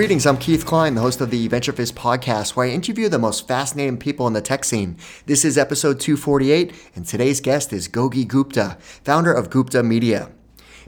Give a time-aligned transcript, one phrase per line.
[0.00, 3.46] Greetings, I'm Keith Cline, the host of the VentureFizz podcast, where I interview the most
[3.46, 4.96] fascinating people in the tech scene.
[5.26, 10.30] This is episode 248, and today's guest is Gogi Gupta, founder of Gupta Media.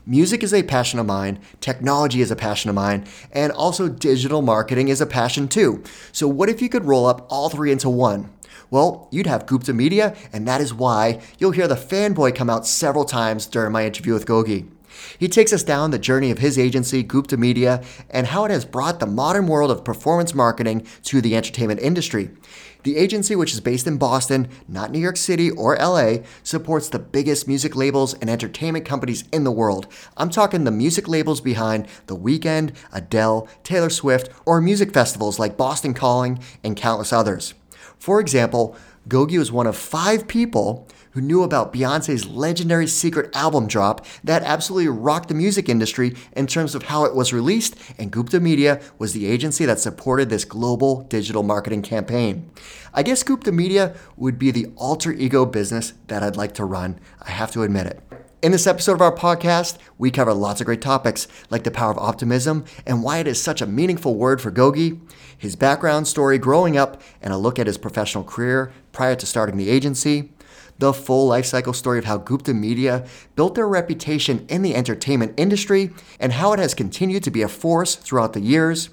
[0.07, 4.41] Music is a passion of mine, technology is a passion of mine, and also digital
[4.41, 5.85] marketing is a passion too.
[6.11, 8.31] So, what if you could roll up all three into one?
[8.71, 12.67] Well, you'd have Gupta Media, and that is why you'll hear the fanboy come out
[12.67, 14.71] several times during my interview with Gogi.
[15.19, 18.65] He takes us down the journey of his agency, Gupta Media, and how it has
[18.65, 22.31] brought the modern world of performance marketing to the entertainment industry.
[22.85, 26.99] The agency, which is based in Boston, not New York City or LA, supports the
[26.99, 29.87] biggest music labels and entertainment companies in the world.
[30.17, 35.57] I'm talking the music labels behind The Weeknd, Adele, Taylor Swift, or music festivals like
[35.57, 37.55] Boston Calling and countless others.
[37.99, 38.77] For example,
[39.09, 44.43] Gogi was one of five people who knew about Beyonce's legendary secret album drop that
[44.43, 48.81] absolutely rocked the music industry in terms of how it was released, and Gupta Media
[48.99, 52.51] was the agency that supported this global digital marketing campaign.
[52.95, 56.99] I guess Gupta Media would be the alter ego business that I'd like to run.
[57.21, 58.01] I have to admit it.
[58.43, 61.93] In this episode of our podcast, we cover lots of great topics like the power
[61.93, 65.01] of optimism and why it is such a meaningful word for Gogi,
[65.39, 69.59] his background story growing up, and a look at his professional career prior to starting
[69.59, 70.32] the agency,
[70.83, 75.91] the full lifecycle story of how Gupta Media built their reputation in the entertainment industry
[76.19, 78.91] and how it has continued to be a force throughout the years,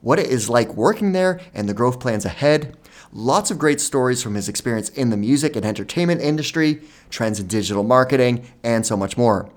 [0.00, 2.76] what it is like working there and the growth plans ahead.
[3.12, 7.46] Lots of great stories from his experience in the music and entertainment industry, trends in
[7.46, 9.48] digital marketing, and so much more.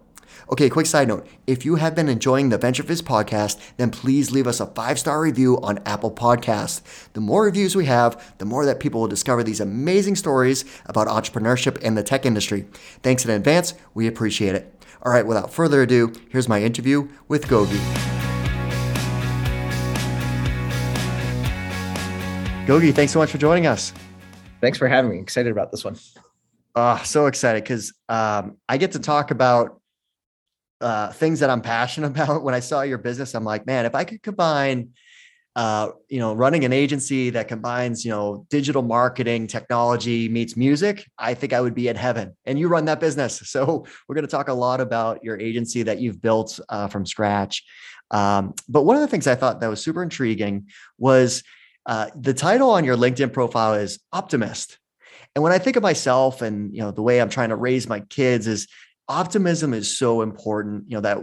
[0.51, 1.25] Okay, quick side note.
[1.47, 5.21] If you have been enjoying the VentureFizz podcast, then please leave us a five star
[5.21, 6.81] review on Apple Podcasts.
[7.13, 11.07] The more reviews we have, the more that people will discover these amazing stories about
[11.07, 12.67] entrepreneurship in the tech industry.
[13.01, 13.75] Thanks in advance.
[13.93, 14.83] We appreciate it.
[15.03, 17.79] All right, without further ado, here's my interview with Gogi.
[22.67, 23.93] Gogi, thanks so much for joining us.
[24.59, 25.19] Thanks for having me.
[25.19, 25.95] Excited about this one.
[26.75, 29.80] Oh, so excited because um, I get to talk about
[30.81, 32.43] uh, things that I'm passionate about.
[32.43, 34.89] When I saw your business, I'm like, man, if I could combine,
[35.55, 41.05] uh, you know, running an agency that combines, you know, digital marketing, technology meets music,
[41.17, 42.35] I think I would be in heaven.
[42.45, 45.83] And you run that business, so we're going to talk a lot about your agency
[45.83, 47.63] that you've built uh, from scratch.
[48.11, 50.67] Um, but one of the things I thought that was super intriguing
[50.97, 51.43] was
[51.85, 54.77] uh, the title on your LinkedIn profile is optimist.
[55.35, 57.87] And when I think of myself and you know the way I'm trying to raise
[57.87, 58.67] my kids is
[59.07, 61.19] optimism is so important, you know, that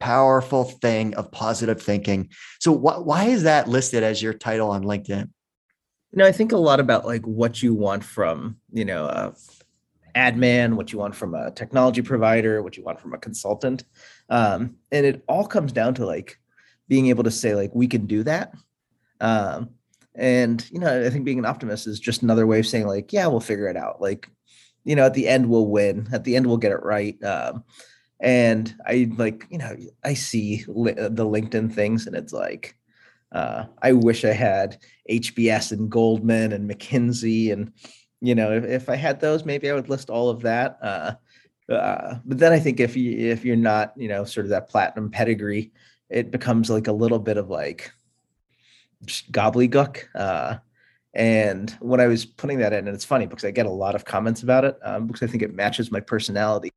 [0.00, 2.30] powerful thing of positive thinking.
[2.58, 5.28] So wh- why is that listed as your title on LinkedIn?
[6.12, 9.34] You know, I think a lot about like what you want from, you know, a
[10.14, 13.84] ad man, what you want from a technology provider, what you want from a consultant.
[14.28, 16.38] Um, and it all comes down to like
[16.88, 18.54] being able to say like we can do that.
[19.20, 19.70] Um,
[20.14, 23.12] and you know, I think being an optimist is just another way of saying like,
[23.12, 24.00] yeah, we'll figure it out.
[24.00, 24.28] Like
[24.84, 26.08] you know, at the end we'll win.
[26.12, 27.22] At the end we'll get it right.
[27.22, 27.64] Um,
[28.20, 32.76] and I like, you know, I see li- uh, the LinkedIn things, and it's like,
[33.32, 34.78] uh, I wish I had
[35.10, 37.72] HBS and Goldman and McKinsey, and
[38.20, 40.78] you know, if, if I had those, maybe I would list all of that.
[40.82, 41.12] Uh,
[41.72, 44.68] uh, but then I think if you if you're not, you know, sort of that
[44.68, 45.72] platinum pedigree,
[46.10, 47.90] it becomes like a little bit of like
[49.04, 50.04] just gobbledygook.
[51.14, 53.94] And when I was putting that in, and it's funny because I get a lot
[53.94, 56.72] of comments about it um, because I think it matches my personality.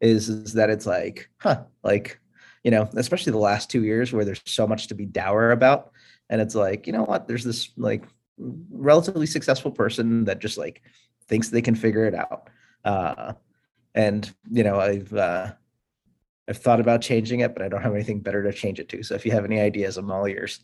[0.00, 2.20] Is, is that it's like, huh, like,
[2.62, 5.92] you know, especially the last two years where there's so much to be dour about,
[6.28, 8.04] and it's like, you know what, there's this like
[8.36, 10.82] relatively successful person that just like
[11.28, 12.50] thinks they can figure it out,
[12.84, 13.32] uh,
[13.94, 15.52] and you know, I've uh,
[16.48, 19.02] I've thought about changing it, but I don't have anything better to change it to.
[19.02, 20.60] So if you have any ideas, I'm all ears.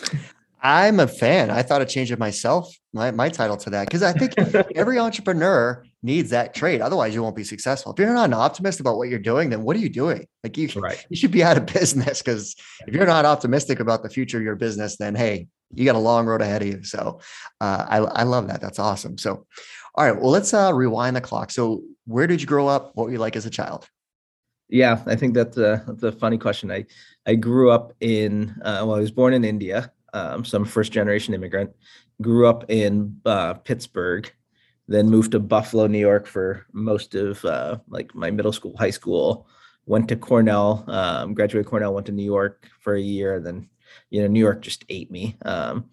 [0.62, 1.50] I'm a fan.
[1.50, 4.34] I thought of changing myself, my, my title to that, because I think
[4.76, 6.80] every entrepreneur needs that trait.
[6.80, 7.92] Otherwise, you won't be successful.
[7.92, 10.26] If you're not an optimist about what you're doing, then what are you doing?
[10.44, 11.04] Like you, right.
[11.08, 14.44] you should be out of business because if you're not optimistic about the future of
[14.44, 16.82] your business, then hey, you got a long road ahead of you.
[16.84, 17.20] So
[17.60, 18.60] uh, I, I love that.
[18.60, 19.16] That's awesome.
[19.18, 19.46] So,
[19.94, 21.50] all right, well, let's uh, rewind the clock.
[21.50, 22.92] So where did you grow up?
[22.94, 23.88] What were you like as a child?
[24.68, 26.70] Yeah, I think that's a, that's a funny question.
[26.70, 26.86] I,
[27.26, 30.92] I grew up in, uh, well, I was born in India um, so I'm first
[30.92, 31.70] generation immigrant.
[32.20, 34.30] Grew up in uh, Pittsburgh,
[34.88, 38.90] then moved to Buffalo, New York for most of uh, like my middle school, high
[38.90, 39.46] school.
[39.86, 43.40] Went to Cornell, um, graduated Cornell, went to New York for a year.
[43.40, 43.68] Then,
[44.10, 45.36] you know, New York just ate me.
[45.44, 45.86] Um,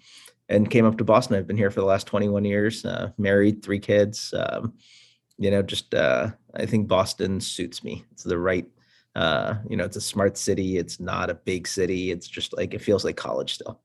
[0.50, 1.36] and came up to Boston.
[1.36, 2.86] I've been here for the last 21 years.
[2.86, 4.34] Uh, married, three kids.
[4.38, 4.74] Um,
[5.38, 8.06] you know, just uh, I think Boston suits me.
[8.12, 8.66] It's the right
[9.16, 10.78] Uh, you know, it's a smart city.
[10.78, 12.12] It's not a big city.
[12.12, 13.82] It's just like it feels like college still.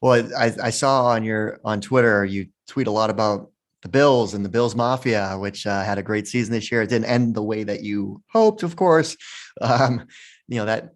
[0.00, 3.50] Well, I, I saw on your on Twitter you tweet a lot about
[3.82, 6.82] the Bills and the Bills Mafia, which uh, had a great season this year.
[6.82, 9.16] It didn't end the way that you hoped, of course.
[9.58, 10.06] Um,
[10.48, 10.90] you know that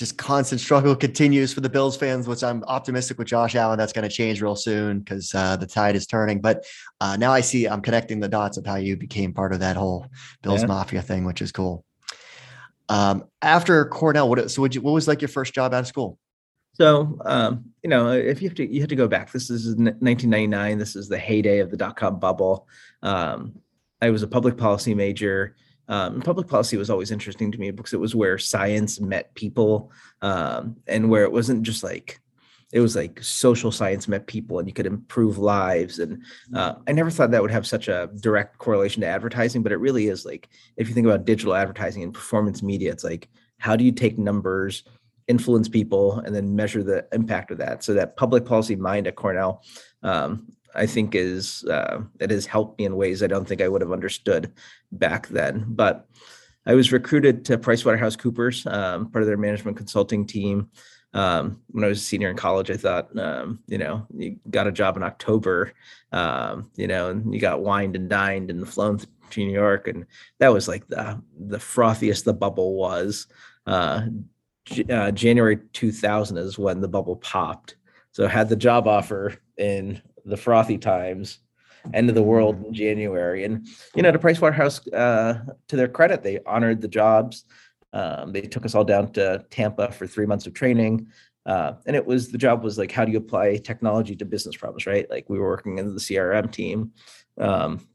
[0.00, 3.78] just constant struggle continues for the Bills fans, which I'm optimistic with Josh Allen.
[3.78, 6.40] That's going to change real soon because uh, the tide is turning.
[6.40, 6.64] But
[7.02, 9.76] uh, now I see I'm connecting the dots of how you became part of that
[9.76, 10.06] whole
[10.42, 10.68] Bills yeah.
[10.68, 11.84] Mafia thing, which is cool.
[12.88, 16.18] Um, after Cornell, what so you, what was like your first job out of school?
[16.80, 19.30] So, um, you know, if you have to, you have to go back.
[19.30, 20.78] This is 1999.
[20.78, 22.66] This is the heyday of the dot com bubble.
[23.02, 23.58] Um,
[24.00, 25.56] I was a public policy major.
[25.88, 29.92] Um, public policy was always interesting to me because it was where science met people,
[30.22, 32.18] um, and where it wasn't just like
[32.72, 35.98] it was like social science met people, and you could improve lives.
[35.98, 36.22] And
[36.54, 39.76] uh, I never thought that would have such a direct correlation to advertising, but it
[39.76, 40.24] really is.
[40.24, 40.48] Like
[40.78, 43.28] if you think about digital advertising and performance media, it's like
[43.58, 44.84] how do you take numbers
[45.30, 47.84] influence people and then measure the impact of that.
[47.84, 49.62] So that public policy mind at Cornell,
[50.02, 53.68] um, I think is uh, it has helped me in ways I don't think I
[53.68, 54.52] would have understood
[54.90, 55.64] back then.
[55.68, 56.06] But
[56.66, 60.70] I was recruited to PricewaterhouseCoopers, um, part of their management consulting team.
[61.12, 64.68] Um, when I was a senior in college, I thought, um, you know, you got
[64.68, 65.72] a job in October,
[66.12, 69.00] um, you know, and you got wined and dined and flown
[69.30, 70.06] to New York, and
[70.38, 73.26] that was like the the frothiest the bubble was.
[73.66, 74.02] Uh,
[74.90, 77.76] uh, January 2000 is when the bubble popped.
[78.12, 81.38] So I had the job offer in the frothy times,
[81.94, 83.44] end of the world in January.
[83.44, 87.44] And, you know, to Pricewaterhouse, uh, to their credit, they honored the jobs.
[87.92, 91.08] Um, they took us all down to Tampa for three months of training.
[91.46, 94.56] Uh, and it was the job was like, how do you apply technology to business
[94.56, 95.08] problems, right?
[95.10, 96.92] Like we were working in the CRM team.
[97.38, 97.86] Um,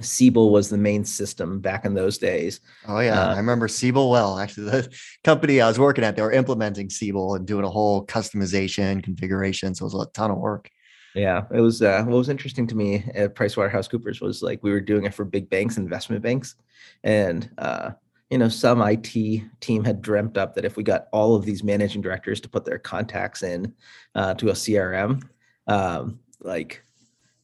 [0.00, 2.60] Siebel was the main system back in those days.
[2.86, 4.38] Oh yeah, uh, I remember Siebel well.
[4.38, 8.04] Actually, the company I was working at, they were implementing Siebel and doing a whole
[8.06, 9.74] customization configuration.
[9.74, 10.70] So it was a ton of work.
[11.14, 11.80] Yeah, it was.
[11.80, 15.24] Uh, what was interesting to me at PricewaterhouseCoopers was like we were doing it for
[15.24, 16.56] big banks, investment banks,
[17.02, 17.92] and uh,
[18.28, 21.64] you know some IT team had dreamt up that if we got all of these
[21.64, 23.72] managing directors to put their contacts in
[24.14, 25.22] uh, to a CRM,
[25.68, 26.84] um, like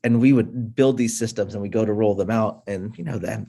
[0.05, 2.63] and we would build these systems and we go to roll them out.
[2.67, 3.41] And you know that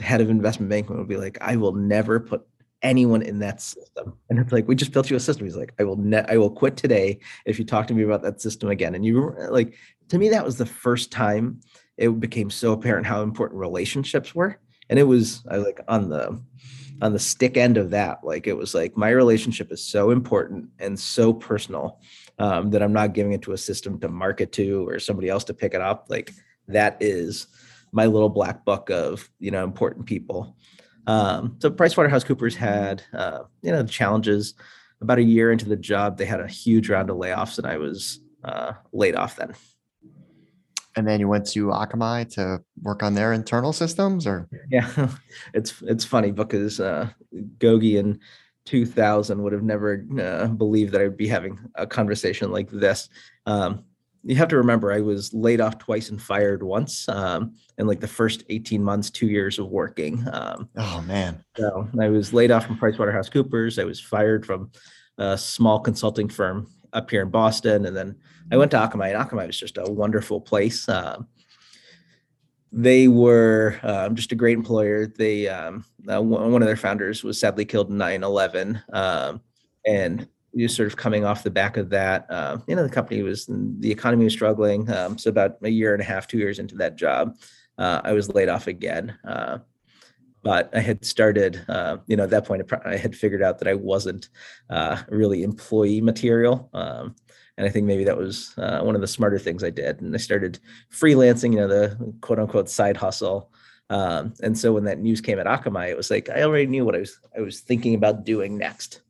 [0.00, 2.46] head of investment banking would be like i will never put
[2.82, 4.14] anyone in that system.
[4.28, 5.46] And it's like we just built you a system.
[5.46, 8.22] He's like i will ne- i will quit today if you talk to me about
[8.22, 8.94] that system again.
[8.94, 9.74] And you like
[10.08, 11.60] to me that was the first time
[11.96, 14.58] it became so apparent how important relationships were.
[14.90, 16.42] And it was I like on the
[17.00, 20.68] on the stick end of that like it was like my relationship is so important
[20.78, 22.00] and so personal
[22.38, 25.44] um, that I'm not giving it to a system to market to or somebody else
[25.44, 26.06] to pick it up.
[26.08, 26.32] Like
[26.68, 27.46] that is
[27.92, 30.56] my little black book of you know important people.
[31.06, 34.54] Um, so PricewaterhouseCoopers had uh, you know the challenges.
[35.00, 37.76] About a year into the job, they had a huge round of layoffs, and I
[37.76, 39.52] was uh, laid off then.
[40.94, 45.08] And then you went to Akamai to work on their internal systems, or yeah,
[45.54, 47.08] it's it's funny because uh,
[47.58, 48.20] Gogi and
[48.66, 53.08] 2000 would have never uh, believed that I'd be having a conversation like this.
[53.46, 53.84] Um,
[54.24, 58.00] you have to remember, I was laid off twice and fired once um, in like
[58.00, 60.24] the first 18 months, two years of working.
[60.32, 61.44] Um, oh, man.
[61.56, 63.80] So I was laid off from PricewaterhouseCoopers.
[63.80, 64.70] I was fired from
[65.18, 67.86] a small consulting firm up here in Boston.
[67.86, 68.16] And then
[68.52, 70.88] I went to Akamai, and Akamai was just a wonderful place.
[70.88, 71.26] Um,
[72.72, 75.06] they were um, just a great employer.
[75.06, 79.42] They um, uh, one of their founders was sadly killed in 9/11, um,
[79.86, 83.22] and you sort of coming off the back of that, uh, you know, the company
[83.22, 84.90] was the economy was struggling.
[84.90, 87.36] Um, so about a year and a half, two years into that job,
[87.78, 89.16] uh, I was laid off again.
[89.26, 89.58] Uh,
[90.42, 93.68] but I had started, uh, you know, at that point, I had figured out that
[93.68, 94.28] I wasn't
[95.08, 96.68] really employee material.
[97.58, 100.00] And I think maybe that was uh, one of the smarter things I did.
[100.00, 100.58] And I started
[100.92, 103.50] freelancing, you know, the quote unquote side hustle.
[103.90, 106.84] Um, and so when that news came at Akamai, it was like I already knew
[106.84, 109.02] what I was I was thinking about doing next.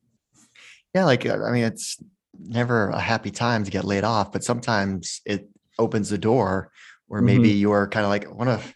[0.95, 2.03] Yeah, like I mean, it's
[2.39, 6.71] never a happy time to get laid off, but sometimes it opens the door
[7.07, 7.59] where maybe mm-hmm.
[7.59, 8.75] you're kind of like, I want to,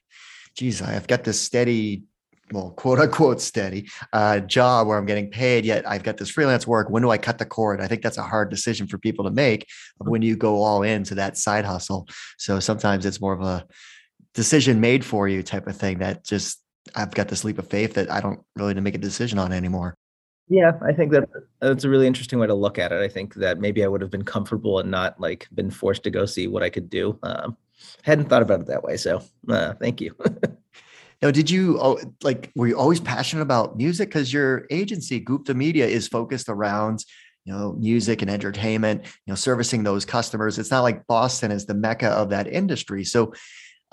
[0.56, 2.04] geez, I've got this steady
[2.52, 6.66] well, quote unquote steady uh, job where I'm getting paid, yet I've got this freelance
[6.66, 6.88] work.
[6.90, 7.80] When do I cut the cord?
[7.80, 9.66] I think that's a hard decision for people to make
[9.98, 12.08] when you go all into that side hustle.
[12.38, 13.66] So sometimes it's more of a
[14.34, 16.62] decision made for you type of thing that just
[16.94, 19.38] I've got this leap of faith that I don't really need to make a decision
[19.38, 19.96] on anymore.
[20.48, 21.28] Yeah, I think that
[21.60, 23.02] that's a really interesting way to look at it.
[23.02, 26.10] I think that maybe I would have been comfortable and not like been forced to
[26.10, 27.18] go see what I could do.
[27.24, 27.56] Um,
[28.02, 28.96] hadn't thought about it that way.
[28.96, 30.14] So uh, thank you.
[31.22, 34.08] Now, did you like were you always passionate about music?
[34.08, 37.04] Because your agency, Gupta Media, is focused around
[37.46, 40.58] you know music and entertainment, you know, servicing those customers.
[40.58, 43.04] It's not like Boston is the mecca of that industry.
[43.04, 43.32] So,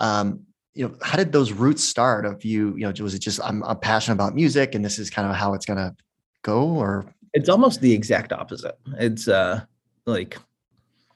[0.00, 0.40] um,
[0.74, 2.26] you know, how did those roots start?
[2.26, 5.08] Of you, you know, was it just I'm, I'm passionate about music and this is
[5.08, 5.94] kind of how it's gonna
[6.42, 8.76] go, or it's almost the exact opposite.
[8.98, 9.62] It's uh
[10.04, 10.36] like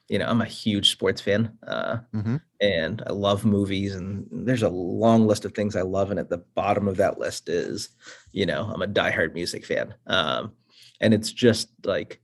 [0.09, 2.37] you know, I'm a huge sports fan, uh, mm-hmm.
[2.61, 3.95] and I love movies.
[3.95, 7.19] And there's a long list of things I love, and at the bottom of that
[7.19, 7.91] list is,
[8.33, 9.95] you know, I'm a diehard music fan.
[10.07, 10.53] Um,
[11.01, 12.21] and it's just like,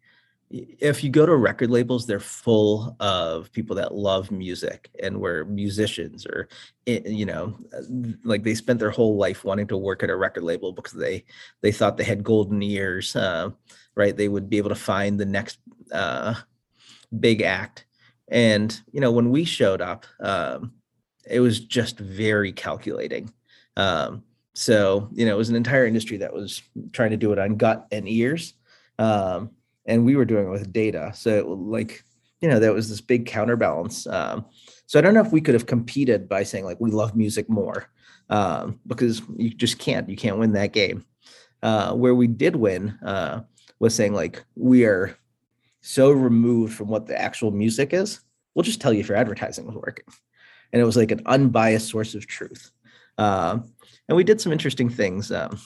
[0.51, 5.45] if you go to record labels, they're full of people that love music and were
[5.47, 6.49] musicians, or
[6.87, 7.59] you know,
[8.25, 11.25] like they spent their whole life wanting to work at a record label because they
[11.61, 13.51] they thought they had golden ears, uh,
[13.95, 14.17] right?
[14.17, 15.59] They would be able to find the next.
[15.93, 16.35] Uh,
[17.21, 17.87] big act.
[18.29, 20.73] And, you know, when we showed up, um,
[21.29, 23.33] it was just very calculating.
[23.77, 27.39] Um, so, you know, it was an entire industry that was trying to do it
[27.39, 28.55] on gut and ears.
[28.99, 29.51] Um,
[29.87, 31.13] and we were doing it with data.
[31.15, 32.05] So, it, like,
[32.41, 34.07] you know, that was this big counterbalance.
[34.07, 34.47] Um,
[34.87, 37.49] so, I don't know if we could have competed by saying, like, we love music
[37.49, 37.91] more
[38.31, 40.09] um, because you just can't.
[40.09, 41.05] You can't win that game.
[41.63, 43.41] Uh, where we did win uh,
[43.79, 45.17] was saying, like, we are
[45.87, 48.21] so removed from what the actual music is,
[48.55, 50.07] we'll just tell you if your advertising was working.
[50.73, 52.71] And it was like an unbiased source of truth.
[53.19, 53.71] Um,
[54.09, 55.31] and we did some interesting things.
[55.31, 55.61] Um,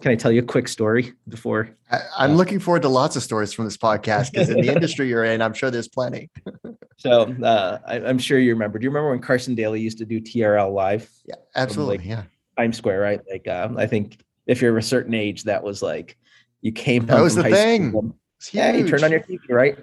[0.00, 1.70] can I tell you a quick story before?
[1.92, 4.68] I, am uh, looking forward to lots of stories from this podcast because in the
[4.74, 6.28] industry you're in, I'm sure there's plenty.
[6.96, 8.80] so uh, I, am sure you remember.
[8.80, 11.08] Do you remember when Carson Daly used to do TRL live?
[11.24, 11.98] Yeah, absolutely.
[11.98, 12.22] Like yeah.
[12.58, 13.20] Times Square, right?
[13.30, 16.18] Like um, I think if you're of a certain age, that was like
[16.62, 17.06] you came.
[17.06, 17.90] That was the thing.
[17.90, 18.16] School,
[18.52, 19.78] yeah, you turn on your TV, right?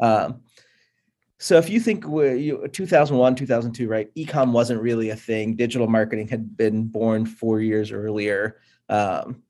[0.00, 0.42] Um,
[1.38, 4.14] so if you think you, 2001, 2002, right?
[4.14, 5.56] Ecom wasn't really a thing.
[5.56, 8.60] Digital marketing had been born four years earlier.
[8.88, 9.42] Um,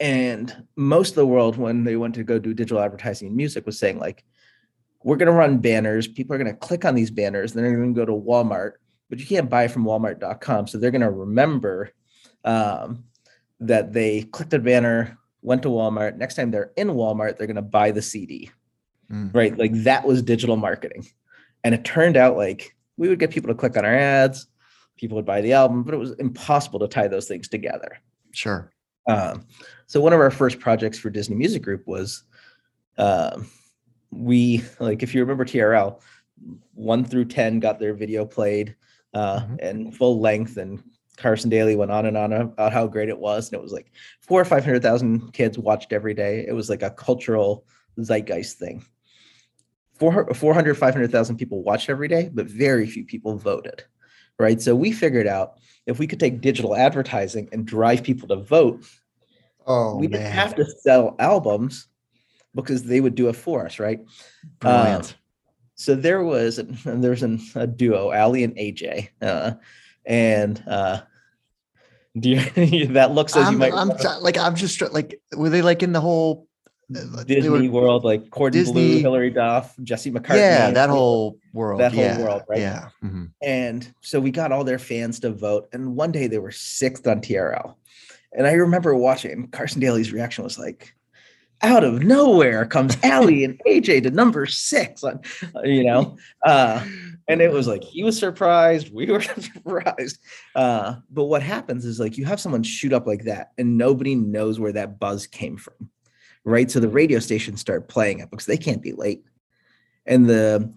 [0.00, 3.66] and most of the world, when they went to go do digital advertising and music,
[3.66, 4.24] was saying like,
[5.02, 6.08] we're going to run banners.
[6.08, 7.52] People are going to click on these banners.
[7.52, 8.72] Then they're going to go to Walmart,
[9.08, 10.66] but you can't buy from Walmart.com.
[10.66, 11.90] So they're going to remember
[12.44, 13.04] um,
[13.60, 16.16] that they clicked a banner, went to Walmart.
[16.16, 18.50] Next time they're in Walmart, they're going to buy the CD.
[19.10, 19.34] Mm.
[19.34, 19.56] Right.
[19.56, 21.06] Like that was digital marketing.
[21.64, 24.46] And it turned out like we would get people to click on our ads,
[24.96, 27.98] people would buy the album, but it was impossible to tie those things together.
[28.32, 28.70] Sure.
[29.08, 29.46] Um,
[29.86, 32.24] so one of our first projects for Disney Music Group was
[32.98, 33.48] um,
[34.10, 36.00] we like if you remember TRL,
[36.74, 38.76] one through ten got their video played
[39.14, 39.56] uh, mm-hmm.
[39.60, 40.82] and full length and
[41.18, 43.90] Carson Daly went on and on about how great it was, and it was like
[44.20, 46.44] four or five hundred thousand kids watched every day.
[46.46, 47.66] It was like a cultural
[48.00, 48.84] zeitgeist thing.
[49.98, 53.82] 400, 500,000 people watched every day, but very few people voted,
[54.38, 54.62] right?
[54.62, 58.84] So we figured out if we could take digital advertising and drive people to vote,
[59.66, 61.88] oh, we didn't have to sell albums
[62.54, 64.00] because they would do it for us, right?
[64.60, 65.10] Brilliant.
[65.10, 65.18] Um,
[65.74, 69.52] so there was there was an, a duo, Aly and AJ, uh,
[70.04, 71.00] and uh,
[72.20, 73.74] do you, that looks as I'm, you might.
[73.74, 76.48] I'm like I'm just like were they like in the whole
[76.94, 80.36] uh, Disney were, World, like Corbin Disney, Bleu, Hilary Duff, Jesse McCartney.
[80.36, 81.80] Yeah, that whole world.
[81.80, 82.60] That yeah, whole world, right?
[82.60, 82.88] Yeah.
[83.04, 83.24] Mm-hmm.
[83.42, 85.68] And so we got all their fans to vote.
[85.72, 87.74] And one day they were sixth on TRL.
[88.32, 90.94] And I remember watching Carson Daly's reaction was like,
[91.62, 95.20] out of nowhere comes Aly and AJ to number six on,
[95.54, 96.84] uh, you know, uh,
[97.28, 100.18] and it was like he was surprised, we were surprised.
[100.54, 104.14] Uh, but what happens is like you have someone shoot up like that, and nobody
[104.14, 105.90] knows where that buzz came from,
[106.44, 106.70] right?
[106.70, 109.24] So the radio stations start playing it because they can't be late,
[110.06, 110.72] and the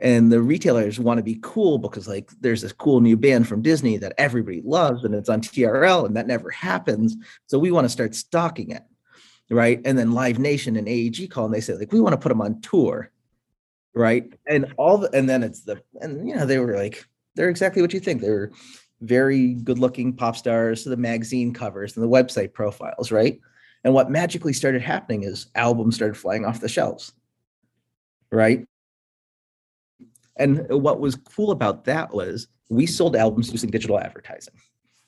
[0.00, 3.62] and the retailers want to be cool because like there's this cool new band from
[3.62, 7.16] Disney that everybody loves, and it's on TRL, and that never happens.
[7.46, 8.82] So we want to start stocking it
[9.50, 9.80] right?
[9.84, 12.28] And then Live Nation and AEG call and they say like we want to put
[12.28, 13.10] them on tour,
[13.94, 14.32] right?
[14.46, 17.82] And all the and then it's the and you know they were like they're exactly
[17.82, 18.20] what you think.
[18.20, 18.50] They're
[19.00, 23.40] very good-looking pop stars, to the magazine covers and the website profiles, right?
[23.84, 27.12] And what magically started happening is albums started flying off the shelves,
[28.32, 28.66] right?
[30.34, 34.54] And what was cool about that was we sold albums using digital advertising.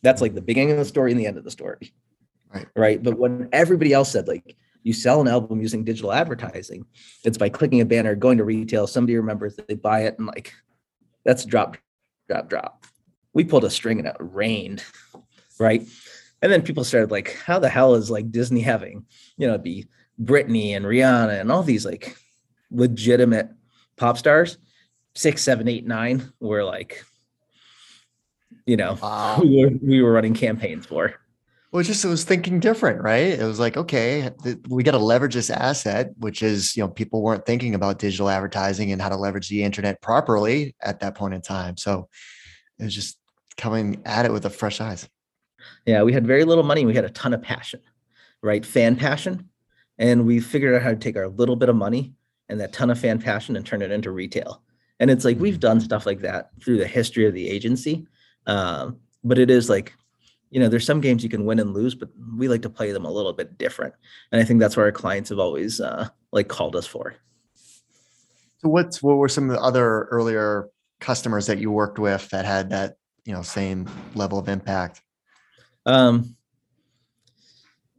[0.02, 1.92] That's like the beginning of the story and the end of the story.
[2.52, 2.66] Right.
[2.76, 3.02] Right.
[3.02, 6.86] But when everybody else said, like, you sell an album using digital advertising,
[7.24, 10.26] it's by clicking a banner, going to retail, somebody remembers that they buy it, and
[10.26, 10.54] like,
[11.24, 11.76] that's drop,
[12.28, 12.86] drop, drop.
[13.34, 14.82] We pulled a string and it rained.
[15.58, 15.86] Right.
[16.42, 19.04] And then people started like, how the hell is like Disney having,
[19.36, 19.86] you know, be
[20.20, 22.16] Britney and Rihanna and all these like
[22.70, 23.50] legitimate
[23.96, 24.56] pop stars,
[25.14, 27.04] six, seven, eight, nine, were like
[28.66, 29.40] you know, wow.
[29.42, 31.14] we, were, we were running campaigns for.
[31.72, 33.38] Well, just it was thinking different, right?
[33.38, 34.30] It was like, okay,
[34.68, 38.28] we got to leverage this asset, which is, you know, people weren't thinking about digital
[38.28, 41.76] advertising and how to leverage the internet properly at that point in time.
[41.76, 42.08] So
[42.80, 43.18] it was just
[43.56, 45.08] coming at it with a fresh eyes.
[45.86, 46.84] Yeah, we had very little money.
[46.86, 47.80] We had a ton of passion,
[48.42, 48.66] right?
[48.66, 49.48] Fan passion.
[49.96, 52.14] And we figured out how to take our little bit of money
[52.48, 54.62] and that ton of fan passion and turn it into retail.
[54.98, 58.06] And it's like we've done stuff like that through the history of the agency.
[58.46, 59.94] Um, but it is like
[60.50, 62.92] you know, there's some games you can win and lose, but we like to play
[62.92, 63.94] them a little bit different.
[64.32, 67.14] And I think that's what our clients have always uh, like called us for.
[68.58, 70.68] So what's what were some of the other earlier
[71.00, 75.02] customers that you worked with that had that, you know, same level of impact?
[75.86, 76.36] Um,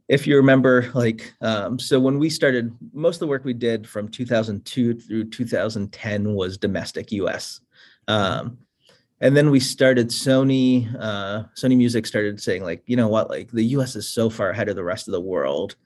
[0.08, 3.88] if you remember, like, um, so when we started, most of the work we did
[3.88, 7.60] from 2002 through 2010 was domestic US.
[8.08, 8.58] Um,
[9.22, 13.30] and then we started sony uh, sony music started saying like you know what?
[13.30, 15.76] Like the us is so far ahead of the rest of the world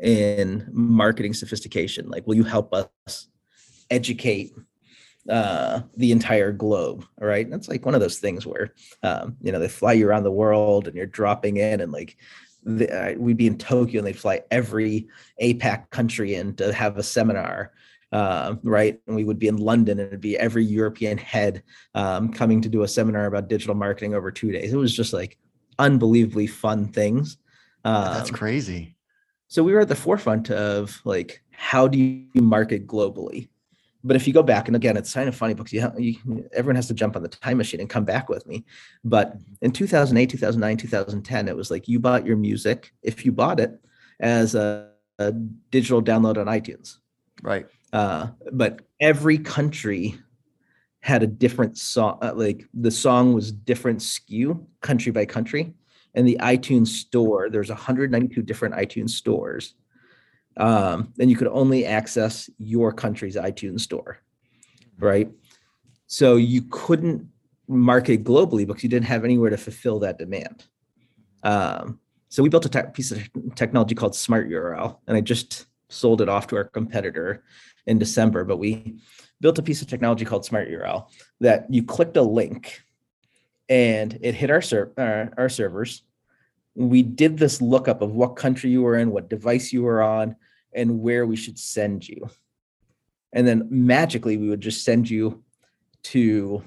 [0.00, 2.08] in marketing sophistication.
[2.08, 3.28] Like will you help us
[3.90, 4.52] educate
[5.28, 7.04] uh, the entire globe?
[7.20, 10.08] All right that's like one of those things where um, you know they fly you
[10.08, 12.16] around the world and you're dropping in and like
[12.64, 15.08] the, uh, we'd be in tokyo and they'd fly every
[15.42, 17.72] apac country in to have a seminar
[18.12, 19.00] uh, right?
[19.06, 21.62] And we would be in London, and it'd be every European head
[21.94, 24.72] um, coming to do a seminar about digital marketing over two days.
[24.72, 25.38] It was just like
[25.78, 27.36] unbelievably fun things.
[27.84, 28.96] Um, That's crazy.
[29.48, 33.48] So we were at the forefront of like, how do you market globally?
[34.04, 36.16] But if you go back, and again, it's kind of funny because you, have, you
[36.52, 38.64] everyone has to jump on the time machine and come back with me.
[39.04, 43.58] But in 2008, 2009, 2010, it was like you bought your music if you bought
[43.58, 43.72] it
[44.20, 46.98] as a, a digital download on iTunes.
[47.42, 50.18] Right uh, but every country
[51.00, 55.74] had a different song uh, like the song was different SKU country by country.
[56.14, 59.74] And the itunes store there's 192 different itunes stores.
[60.56, 64.20] Um, and you could only access your country's itunes store
[64.98, 65.30] right?
[66.06, 67.28] So you couldn't
[67.68, 70.64] market globally because you didn't have anywhere to fulfill that demand.
[71.42, 75.66] Um, so we built a te- piece of technology called smart url and i just
[75.88, 77.42] sold it off to our competitor
[77.88, 78.98] in December, but we
[79.40, 81.08] built a piece of technology called Smart URL
[81.40, 82.82] that you clicked a link
[83.68, 86.02] and it hit our, ser- uh, our servers.
[86.74, 90.36] We did this lookup of what country you were in, what device you were on,
[90.72, 92.28] and where we should send you.
[93.32, 95.42] And then magically, we would just send you
[96.04, 96.62] to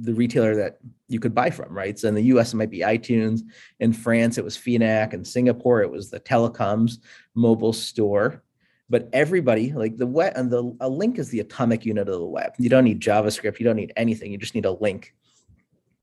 [0.00, 0.78] the retailer that
[1.08, 1.98] you could buy from, right?
[1.98, 3.40] So in the US, it might be iTunes.
[3.80, 5.14] In France, it was Fnac.
[5.14, 6.98] In Singapore, it was the telecoms
[7.34, 8.42] mobile store
[8.90, 12.26] but everybody like the web and the a link is the atomic unit of the
[12.26, 12.52] web.
[12.58, 15.14] You don't need javascript you don't need anything you just need a link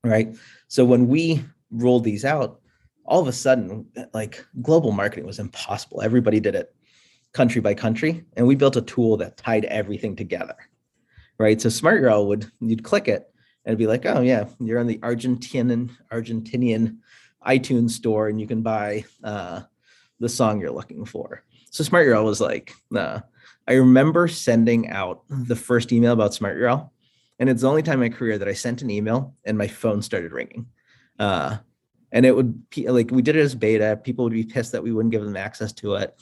[0.03, 0.35] right?
[0.69, 2.61] So when we rolled these out
[3.05, 6.01] all of a sudden like global marketing was impossible.
[6.01, 6.73] Everybody did it
[7.33, 10.55] country by country and we built a tool that tied everything together
[11.37, 11.61] right?
[11.61, 13.29] So smart url would you'd click it
[13.65, 16.97] and it'd be like oh yeah you're on the argentinian argentinian
[17.45, 19.61] itunes store and you can buy uh,
[20.19, 23.19] the song you're looking for so Smart URL was like, uh,
[23.67, 26.89] I remember sending out the first email about Smart URL,
[27.39, 29.67] and it's the only time in my career that I sent an email and my
[29.67, 30.67] phone started ringing.
[31.19, 31.57] Uh,
[32.11, 33.99] and it would like we did it as beta.
[34.01, 36.15] People would be pissed that we wouldn't give them access to it.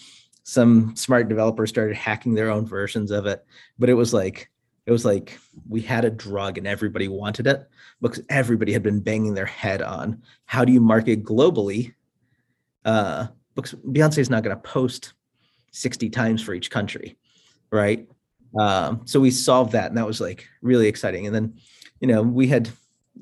[0.44, 3.46] Some smart developers started hacking their own versions of it,
[3.78, 4.50] but it was like
[4.86, 7.68] it was like we had a drug and everybody wanted it
[8.02, 11.94] because everybody had been banging their head on how do you market globally
[12.86, 15.14] uh because beyonce is not going to post
[15.76, 17.18] 60 times for each country,
[17.72, 18.08] right?
[18.58, 21.26] Um, so we solved that, and that was like really exciting.
[21.26, 21.60] And then,
[22.00, 22.70] you know, we had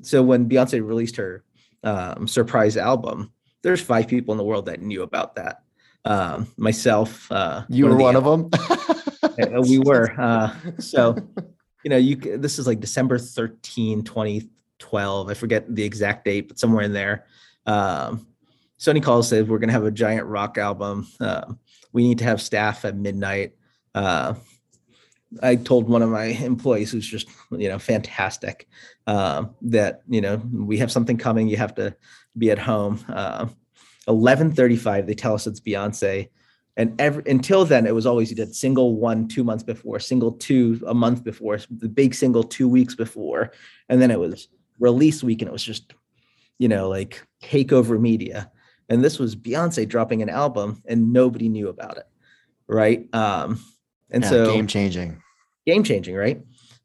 [0.02, 1.44] so when Beyonce released her
[1.82, 5.62] um, surprise album, there's five people in the world that knew about that.
[6.04, 8.50] Um, myself, uh, you were one of them.
[9.68, 10.14] We were.
[10.20, 11.16] Uh, so,
[11.82, 15.28] you know, you this is like December 13, 2012.
[15.28, 17.26] I forget the exact date, but somewhere in there.
[17.66, 18.28] Um,
[18.78, 21.08] Sony calls says we're going to have a giant rock album.
[21.18, 21.54] Uh,
[21.94, 23.54] we need to have staff at midnight.
[23.94, 24.34] Uh,
[25.42, 28.68] I told one of my employees, who's just you know fantastic,
[29.06, 31.48] uh, that you know we have something coming.
[31.48, 31.96] You have to
[32.36, 33.02] be at home.
[33.08, 33.46] Uh,
[34.06, 35.06] Eleven thirty-five.
[35.06, 36.28] They tell us it's Beyonce,
[36.76, 40.32] and every, until then it was always you did single one two months before, single
[40.32, 43.52] two a month before, the big single two weeks before,
[43.88, 45.94] and then it was release week, and it was just
[46.58, 48.50] you know like takeover media
[48.88, 52.06] and this was Beyonce dropping an album and nobody knew about it,
[52.66, 53.12] right?
[53.14, 53.60] Um,
[54.10, 55.22] and yeah, so game changing,
[55.66, 56.42] game changing, right?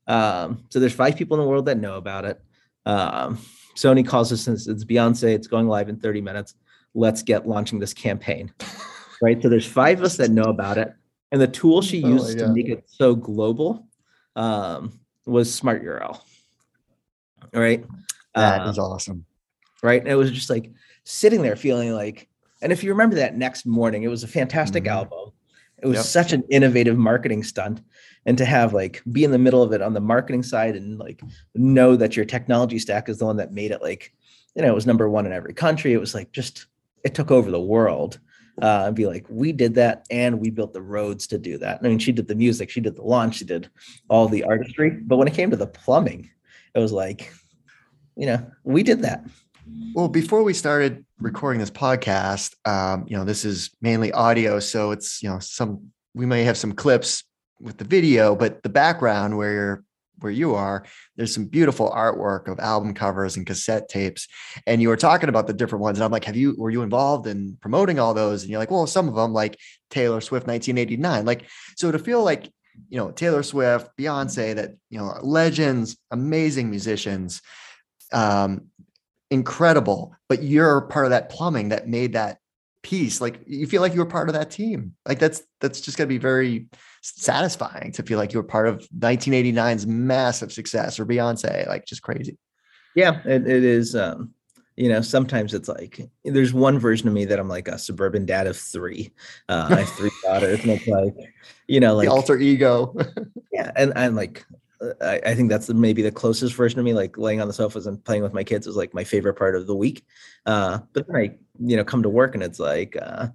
[0.08, 2.42] Um, so there's five people in the world that know about it.
[2.86, 3.38] Um,
[3.76, 5.34] Sony calls us and says it's Beyonce.
[5.36, 6.56] It's going live in 30 minutes.
[6.96, 8.52] Let's get launching this campaign.
[9.22, 9.42] right.
[9.42, 10.94] So there's five of us that know about it.
[11.32, 13.88] And the tool she oh used oh to make it so global
[14.36, 16.20] um, was Smart URL.
[17.54, 17.86] All right.
[18.36, 19.26] That uh, is awesome.
[19.84, 20.02] Right.
[20.02, 20.72] And it was just like
[21.10, 22.30] sitting there feeling like,
[22.62, 24.94] and if you remember that next morning, it was a fantastic mm-hmm.
[24.94, 25.32] album.
[25.82, 26.06] It was yep.
[26.06, 27.82] such an innovative marketing stunt.
[28.26, 31.00] And to have like be in the middle of it on the marketing side and
[31.00, 31.22] like
[31.56, 34.14] know that your technology stack is the one that made it like,
[34.56, 35.94] you know, it was number one in every country.
[35.94, 36.68] It was like just
[37.04, 38.20] it took over the world.
[38.62, 41.80] Uh, and be like, we did that and we built the roads to do that.
[41.82, 43.70] I mean, she did the music, she did the launch, she did
[44.10, 44.90] all the artistry.
[44.90, 46.30] But when it came to the plumbing,
[46.76, 47.32] it was like,
[48.18, 49.24] you know, we did that.
[49.94, 54.92] Well, before we started recording this podcast, um, you know, this is mainly audio, so
[54.92, 57.24] it's you know some we may have some clips
[57.60, 59.84] with the video, but the background where you're
[60.22, 64.28] where you are, there's some beautiful artwork of album covers and cassette tapes.
[64.68, 65.98] And you were talking about the different ones.
[65.98, 68.44] And I'm like, have you, were you involved in promoting all those?
[68.44, 69.58] And you're like, well, some of them like
[69.90, 71.26] Taylor Swift 1989.
[71.26, 72.52] Like, so to feel like,
[72.90, 77.42] you know, Taylor Swift, Beyonce, that, you know, legends, amazing musicians,
[78.12, 78.68] um,
[79.32, 82.40] incredible, but you're part of that plumbing that made that
[82.82, 83.22] piece.
[83.22, 84.96] Like you feel like you were part of that team.
[85.08, 86.68] Like that's that's just gonna be very
[87.02, 91.68] satisfying to feel like you were part of 1989's massive success or Beyonce.
[91.68, 92.38] Like just crazy.
[92.96, 93.96] Yeah, it, it is.
[93.96, 94.34] Um,
[94.76, 98.26] you know, sometimes it's like there's one version of me that I'm like a suburban
[98.26, 99.12] dad of three.
[99.50, 101.14] Uh, I have three daughters, and it's like,
[101.68, 102.96] you know, like the alter ego.
[103.52, 104.46] yeah, and I'm like
[105.02, 107.86] I, I, think that's maybe the closest version of me, like laying on the sofas
[107.86, 110.06] and playing with my kids is like my favorite part of the week.
[110.46, 113.28] Uh, but then I, you know, come to work and it's like, uh,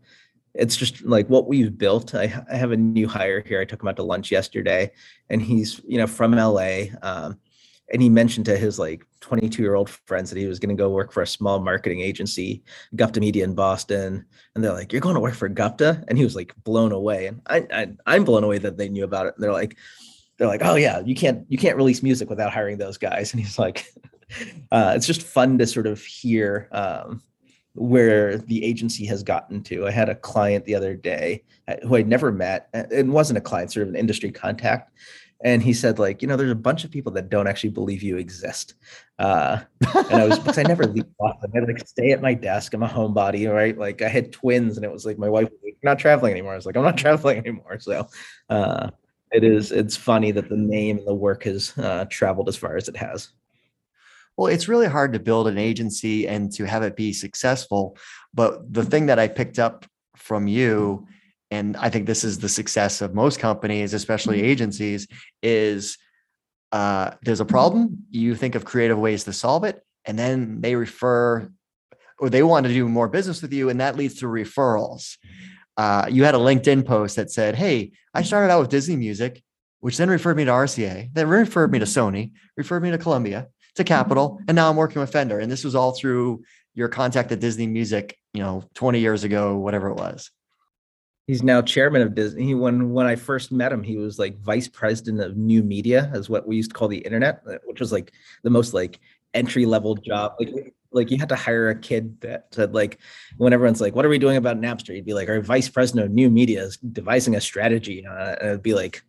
[0.54, 2.14] it's just like what we've built.
[2.14, 3.60] I, I, have a new hire here.
[3.60, 4.90] I took him out to lunch yesterday
[5.28, 6.84] and he's, you know, from LA.
[7.02, 7.38] Um,
[7.92, 10.80] and he mentioned to his like 22 year old friends that he was going to
[10.80, 12.62] go work for a small marketing agency,
[12.96, 14.24] Gupta Media in Boston.
[14.54, 17.26] And they're like, "You're going to work for Gupta?" And he was like blown away.
[17.26, 19.34] And I, I I'm blown away that they knew about it.
[19.36, 19.76] And they're like,
[20.36, 23.32] they're like, oh yeah, you can't you can't release music without hiring those guys.
[23.34, 23.92] And he's like,
[24.72, 27.22] uh, it's just fun to sort of hear um,
[27.74, 29.86] where the agency has gotten to.
[29.86, 32.68] I had a client the other day uh, who I'd never met.
[32.72, 34.92] It wasn't a client, sort of an industry contact.
[35.44, 38.02] And he said, like, you know, there's a bunch of people that don't actually believe
[38.02, 38.74] you exist.
[39.18, 39.60] Uh,
[39.94, 41.04] and I was, because I never leave.
[41.22, 42.72] I like stay at my desk.
[42.72, 43.76] I'm a homebody, right?
[43.76, 45.48] Like I had twins, and it was like my wife,
[45.82, 46.52] not traveling anymore.
[46.52, 47.78] I was like, I'm not traveling anymore.
[47.78, 48.08] So,
[48.48, 48.90] uh,
[49.34, 52.76] it is it's funny that the name and the work has uh, traveled as far
[52.76, 53.30] as it has
[54.36, 57.96] well it's really hard to build an agency and to have it be successful
[58.32, 59.84] but the thing that i picked up
[60.16, 61.06] from you
[61.50, 64.46] and i think this is the success of most companies especially mm-hmm.
[64.46, 65.06] agencies
[65.42, 65.98] is
[66.72, 70.74] uh, there's a problem you think of creative ways to solve it and then they
[70.74, 71.48] refer
[72.18, 75.16] or they want to do more business with you and that leads to referrals
[75.76, 78.26] uh, you had a LinkedIn post that said, Hey, I mm-hmm.
[78.26, 79.42] started out with Disney Music,
[79.80, 83.48] which then referred me to RCA, that referred me to Sony, referred me to Columbia,
[83.74, 83.88] to mm-hmm.
[83.88, 85.38] Capitol, and now I'm working with Fender.
[85.38, 86.42] And this was all through
[86.74, 90.30] your contact at Disney Music, you know, 20 years ago, whatever it was.
[91.26, 92.44] He's now chairman of Disney.
[92.44, 96.10] He, when when I first met him, he was like vice president of new media,
[96.12, 99.00] as what we used to call the internet, uh, which was like the most like
[99.32, 100.34] entry level job.
[100.38, 102.98] Like like you had to hire a kid that said like
[103.36, 106.06] when everyone's like what are we doing about napster you'd be like our vice president
[106.06, 109.02] of new media is devising a strategy uh, and it'd be like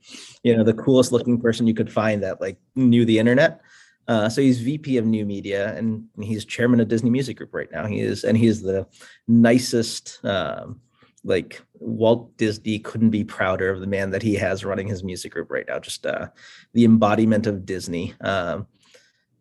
[0.44, 3.62] you know the coolest looking person you could find that like knew the internet
[4.08, 7.72] uh, so he's VP of New Media, and he's chairman of Disney Music Group right
[7.72, 7.88] now.
[7.88, 8.86] He is, and he is the
[9.28, 10.24] nicest.
[10.24, 10.80] Um,
[11.26, 15.32] like Walt Disney couldn't be prouder of the man that he has running his music
[15.32, 15.80] group right now.
[15.80, 16.28] Just uh,
[16.74, 18.14] the embodiment of Disney.
[18.22, 18.68] Um,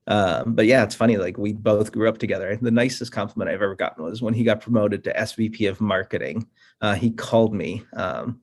[0.07, 1.17] um, but yeah, it's funny.
[1.17, 2.59] Like we both grew up together.
[2.61, 6.47] The nicest compliment I've ever gotten was when he got promoted to SVP of marketing.
[6.81, 8.40] Uh, he called me um,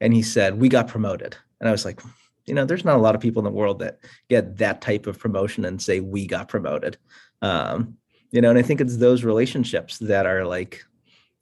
[0.00, 2.00] and he said, "We got promoted," and I was like,
[2.46, 5.06] you know, there's not a lot of people in the world that get that type
[5.06, 6.98] of promotion and say we got promoted.
[7.40, 7.96] Um,
[8.30, 10.84] you know, and I think it's those relationships that are like,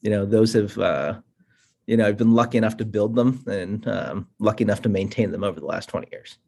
[0.02, 0.78] you know, those have.
[0.78, 1.20] Uh,
[1.88, 5.32] you know, I've been lucky enough to build them and um, lucky enough to maintain
[5.32, 6.38] them over the last 20 years.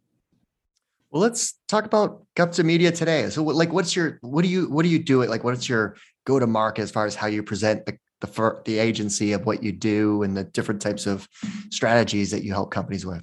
[1.14, 3.30] Well, let's talk about Gupta Media today.
[3.30, 5.44] So, like, what's your what do you what do you do it like?
[5.44, 9.30] What's your go to market as far as how you present the the the agency
[9.30, 11.28] of what you do and the different types of
[11.70, 13.22] strategies that you help companies with?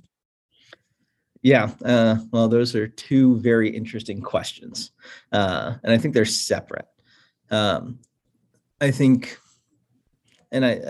[1.41, 4.91] Yeah, uh, well, those are two very interesting questions,
[5.33, 6.87] uh, and I think they're separate.
[7.49, 7.99] Um,
[8.79, 9.37] I think
[10.51, 10.81] and I,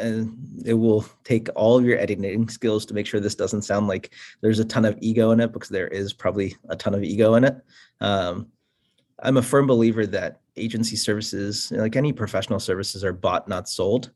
[0.65, 4.13] it will take all of your editing skills to make sure this doesn't sound like
[4.41, 7.35] there's a ton of ego in it because there is probably a ton of ego
[7.35, 7.57] in it.
[7.99, 8.47] Um,
[9.21, 14.11] I'm a firm believer that agency services, like any professional services, are bought, not sold.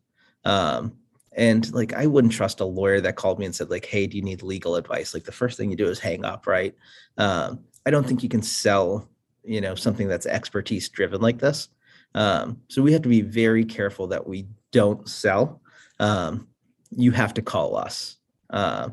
[0.45, 0.93] Um,
[1.33, 4.17] and like I wouldn't trust a lawyer that called me and said, like, hey, do
[4.17, 5.13] you need legal advice?
[5.13, 6.73] Like the first thing you do is hang up, right?
[7.17, 9.07] Um, I don't think you can sell,
[9.43, 11.69] you know, something that's expertise driven like this.
[12.15, 15.61] Um, so we have to be very careful that we don't sell.
[16.01, 16.49] Um,
[16.91, 18.17] you have to call us.
[18.49, 18.89] Uh,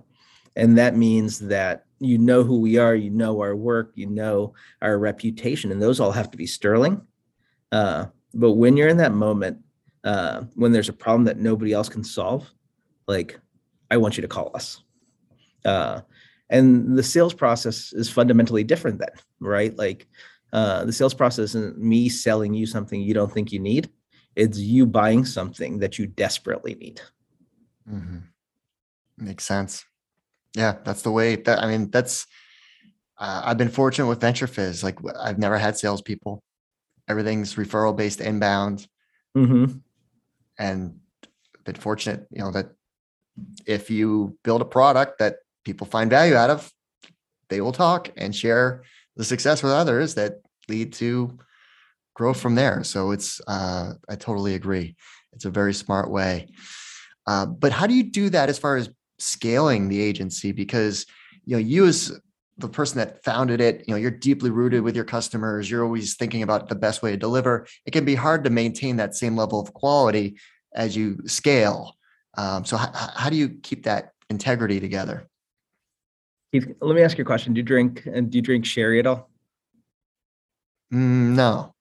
[0.55, 4.55] and that means that you know who we are, you know our work, you know
[4.81, 7.03] our reputation, and those all have to be sterling.
[7.73, 9.59] Uh, but when you're in that moment,
[10.05, 12.49] uh, when there's a problem that nobody else can solve,
[13.09, 13.41] like
[13.91, 14.85] I want you to call us.
[15.65, 16.03] Uh,
[16.49, 19.77] and the sales process is fundamentally different then, right?
[19.77, 20.07] Like
[20.53, 23.91] uh, the sales process isn't me selling you something you don't think you need.
[24.35, 27.01] It's you buying something that you desperately need.
[27.91, 28.19] Mm-hmm.
[29.19, 29.85] Makes sense.
[30.55, 32.27] Yeah, that's the way that I mean, that's
[33.19, 34.83] uh, I've been fortunate with VentureFizz.
[34.83, 36.43] Like I've never had salespeople.
[37.09, 38.87] Everything's referral based inbound.
[39.37, 39.79] Mm-hmm.
[40.59, 41.01] And
[41.65, 42.73] been fortunate, you know, that
[43.67, 46.73] if you build a product that people find value out of,
[47.49, 48.83] they will talk and share
[49.17, 51.39] the success with others that lead to
[52.15, 52.85] growth from there.
[52.85, 54.97] So it's uh, I totally agree.
[55.33, 56.49] It's a very smart way.
[57.27, 60.53] Uh, but how do you do that as far as scaling the agency?
[60.53, 61.07] Because
[61.45, 62.13] you know, you as
[62.59, 65.71] the person that founded it, you know, you're deeply rooted with your customers.
[65.71, 67.67] You're always thinking about the best way to deliver.
[67.87, 70.39] It can be hard to maintain that same level of quality
[70.75, 71.97] as you scale.
[72.37, 75.29] Um, so, h- how do you keep that integrity together?
[76.53, 77.55] Keith, let me ask you a question.
[77.55, 79.31] Do you drink and do you drink sherry at all?
[80.93, 81.72] Mm, no.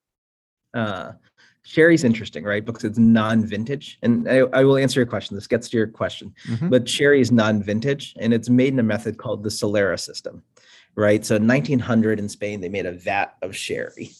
[0.74, 1.12] Uh,
[1.62, 2.64] sherry's interesting, right?
[2.64, 5.36] Because it's non-vintage, and I, I, will answer your question.
[5.36, 6.68] This gets to your question, mm-hmm.
[6.68, 10.42] but sherry is non-vintage, and it's made in a method called the Solera system,
[10.94, 11.24] right?
[11.24, 14.10] So, 1900 in Spain, they made a vat of sherry.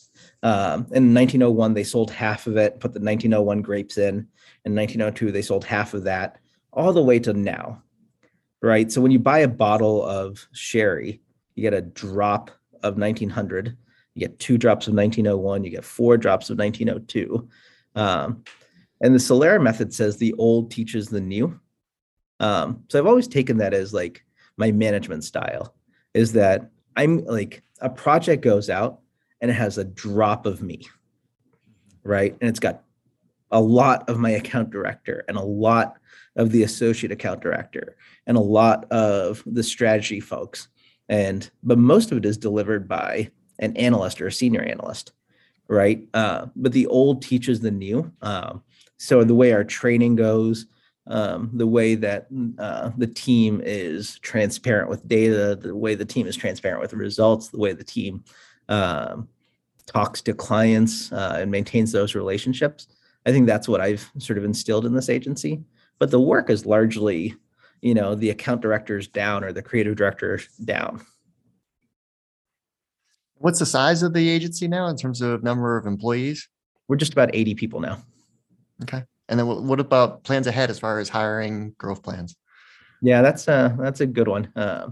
[0.43, 4.27] Um, in 1901, they sold half of it, put the 1901 grapes in.
[4.65, 6.39] In 1902, they sold half of that,
[6.73, 7.83] all the way to now,
[8.61, 8.91] right?
[8.91, 11.21] So when you buy a bottle of sherry,
[11.55, 12.51] you get a drop
[12.83, 13.77] of 1900,
[14.15, 17.49] you get two drops of 1901, you get four drops of 1902.
[17.95, 18.45] Um,
[19.01, 21.59] and the Solera method says the old teaches the new.
[22.41, 24.25] Um, so I've always taken that as like
[24.57, 25.75] my management style
[26.15, 29.01] is that I'm like a project goes out
[29.41, 30.87] and it has a drop of me,
[32.05, 32.37] right?
[32.41, 32.83] And it's got
[33.51, 35.97] a lot of my account director and a lot
[36.37, 37.97] of the associate account director
[38.27, 40.69] and a lot of the strategy folks
[41.09, 43.31] and but most of it is delivered by
[43.63, 45.13] an analyst or a senior analyst
[45.69, 46.07] right?
[46.13, 48.13] Uh, but the old teaches the new.
[48.21, 48.63] Um,
[48.99, 50.67] so the way our training goes
[51.07, 56.27] um, the way that uh, the team is transparent with data the way the team
[56.27, 58.23] is transparent with results the way the team
[58.69, 59.29] um,
[59.87, 62.87] talks to clients uh, and maintains those relationships
[63.27, 65.61] i think that's what i've sort of instilled in this agency.
[65.99, 67.35] But the work is largely
[67.81, 71.05] you know the account directors down or the creative directors down
[73.43, 76.49] what's the size of the agency now in terms of number of employees?
[76.89, 78.03] We're just about 80 people now.
[78.83, 79.03] Okay.
[79.29, 82.37] And then what about plans ahead as far as hiring growth plans?
[83.03, 84.53] Yeah that's a that's a good one.
[84.55, 84.89] Uh,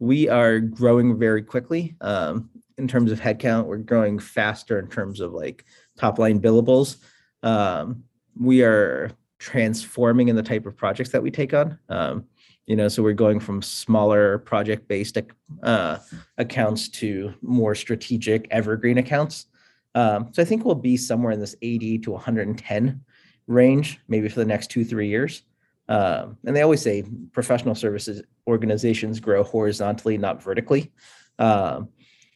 [0.00, 1.96] we are growing very quickly.
[2.00, 5.64] Um, in terms of headcount we're growing faster in terms of like
[5.96, 6.96] top line billables.
[7.42, 8.04] Um,
[8.38, 11.78] we are transforming in the type of projects that we take on.
[11.88, 12.24] Um,
[12.68, 15.16] you know, so we're going from smaller project-based
[15.62, 15.98] uh,
[16.36, 19.46] accounts to more strategic evergreen accounts.
[19.94, 23.00] Um, so I think we'll be somewhere in this 80 to 110
[23.46, 25.44] range, maybe for the next two, three years.
[25.88, 30.92] Um, and they always say professional services organizations grow horizontally, not vertically.
[31.38, 31.88] Um,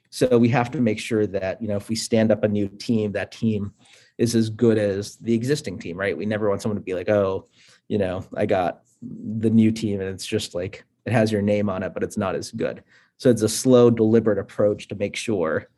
[0.09, 2.69] so we have to make sure that, you know, if we stand up a new
[2.69, 3.75] team, that team
[4.17, 6.17] is as good as the existing team, right?
[6.17, 7.49] We never want someone to be like, oh,
[7.89, 11.69] you know, I got the new team and it's just like it has your name
[11.69, 12.83] on it, but it's not as good.
[13.17, 15.69] So it's a slow, deliberate approach to make sure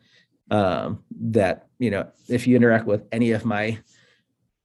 [0.50, 3.78] um, that, you know, if you interact with any of my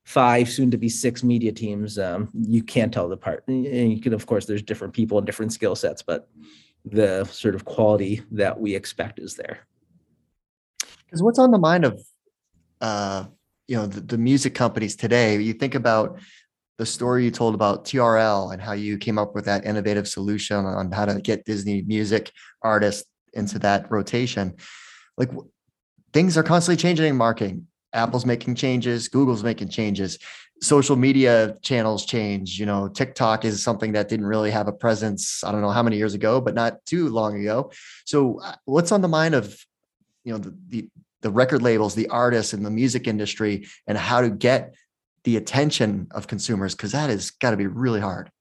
[0.04, 3.43] five, soon to be six media teams, um, you can't tell the part.
[3.48, 6.30] And you can, of course, there's different people and different skill sets, but
[6.86, 9.60] the sort of quality that we expect is there.
[11.06, 12.02] Because what's on the mind of
[12.82, 13.26] uh,
[13.69, 16.19] you know the, the music companies today you think about
[16.80, 20.65] the story you told about TRL and how you came up with that innovative solution
[20.65, 24.56] on how to get Disney music artists into that rotation.
[25.18, 25.30] Like
[26.13, 27.68] things are constantly changing in marketing.
[27.92, 30.20] Apple's making changes, Google's making changes,
[30.62, 32.58] social media channels change.
[32.58, 35.84] You know, TikTok is something that didn't really have a presence, I don't know how
[35.84, 37.72] many years ago, but not too long ago.
[38.06, 39.54] So, uh, what's on the mind of,
[40.24, 40.89] you know, the, the
[41.22, 44.74] the record labels, the artists, and the music industry, and how to get
[45.23, 46.75] the attention of consumers?
[46.75, 48.32] Because that has got to be really hard.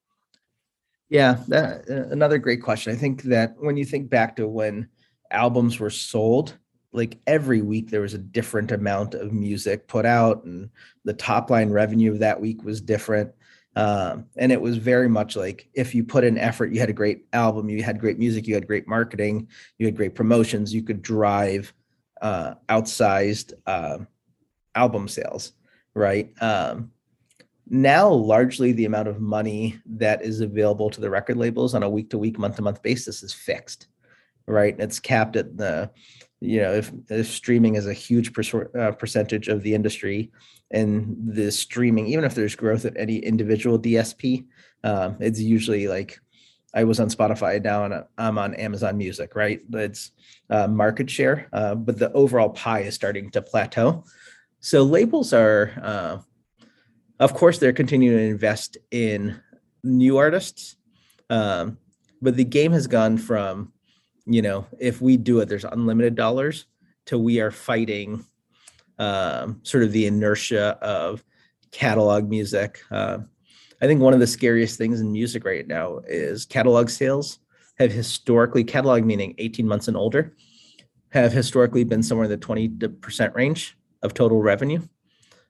[1.08, 2.92] Yeah, that, uh, another great question.
[2.92, 4.88] I think that when you think back to when
[5.30, 6.58] albums were sold,
[6.92, 10.70] like every week there was a different amount of music put out, and
[11.04, 13.32] the top line revenue of that week was different.
[13.76, 16.94] Um, and it was very much like if you put in effort, you had a
[16.94, 20.82] great album, you had great music, you had great marketing, you had great promotions, you
[20.82, 21.72] could drive
[22.20, 23.98] uh, outsized uh,
[24.74, 25.52] album sales,
[25.98, 26.30] right?
[26.40, 26.92] Um,
[27.68, 31.90] now, largely the amount of money that is available to the record labels on a
[31.90, 33.88] week to week, month to month basis is fixed,
[34.46, 34.74] right?
[34.78, 35.90] It's capped at the,
[36.40, 40.30] you know, if, if streaming is a huge per- uh, percentage of the industry
[40.70, 44.46] and the streaming, even if there's growth at any individual DSP,
[44.84, 46.18] um, it's usually like
[46.74, 49.61] I was on Spotify now I'm on Amazon Music, right?
[49.72, 50.12] It's
[50.48, 54.04] uh, market share, uh, but the overall pie is starting to plateau.
[54.61, 56.18] So labels are, uh,
[57.21, 59.40] of course, they're continuing to invest in
[59.85, 60.77] new artists,
[61.31, 61.79] um,
[62.21, 63.73] but the game has gone from,
[64.27, 66.66] you know, if we do it, there's unlimited dollars,
[67.07, 68.25] to we are fighting
[68.99, 71.25] um, sort of the inertia of
[71.71, 72.81] catalog music.
[72.90, 73.18] Uh,
[73.81, 77.38] I think one of the scariest things in music right now is catalog sales
[77.79, 80.35] have historically, catalog meaning 18 months and older,
[81.11, 84.80] have historically been somewhere in the 20% range of total revenue.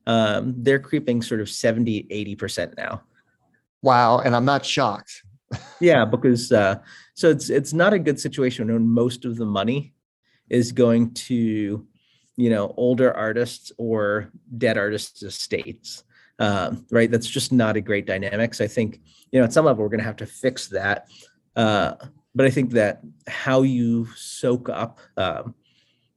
[0.07, 3.03] Um, they're creeping sort of 70, 80% now.
[3.83, 4.19] Wow.
[4.19, 5.23] And I'm not shocked.
[5.81, 6.77] yeah, because uh,
[7.15, 9.95] so it's it's not a good situation when most of the money
[10.51, 11.87] is going to,
[12.37, 16.05] you know, older artists or dead artists' estates
[16.39, 17.11] um, right?
[17.11, 18.61] That's just not a great dynamics.
[18.61, 19.01] I think,
[19.33, 21.09] you know, at some level, we're going to have to fix that.
[21.57, 21.95] Uh,
[22.35, 25.55] but I think that how you soak up, um,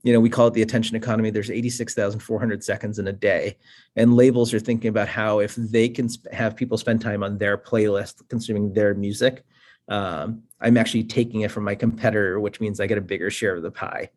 [0.04, 1.30] you know, we call it the attention economy.
[1.30, 3.58] There's 86,400 seconds in a day,
[3.96, 7.58] and labels are thinking about how if they can have people spend time on their
[7.58, 9.44] playlist consuming their music,
[9.88, 13.56] um, I'm actually taking it from my competitor, which means I get a bigger share
[13.56, 14.10] of the pie.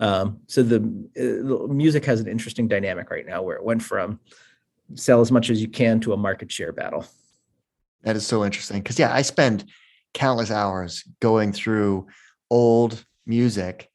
[0.00, 4.20] Um, so the, uh, music has an interesting dynamic right now where it went from
[4.94, 7.04] sell as much as you can to a market share battle.
[8.02, 9.64] That is so interesting because yeah, I spend
[10.14, 12.06] countless hours going through
[12.50, 13.90] old music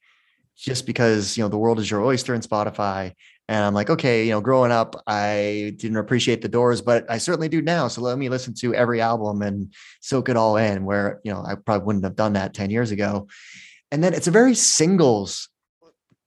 [0.56, 3.12] just because you know the world is your oyster in Spotify.
[3.46, 7.18] And I'm like, okay, you know, growing up, I didn't appreciate the doors, but I
[7.18, 7.88] certainly do now.
[7.88, 10.84] So let me listen to every album and soak it all in.
[10.84, 13.28] Where you know, I probably wouldn't have done that 10 years ago.
[13.90, 15.48] And then it's a very singles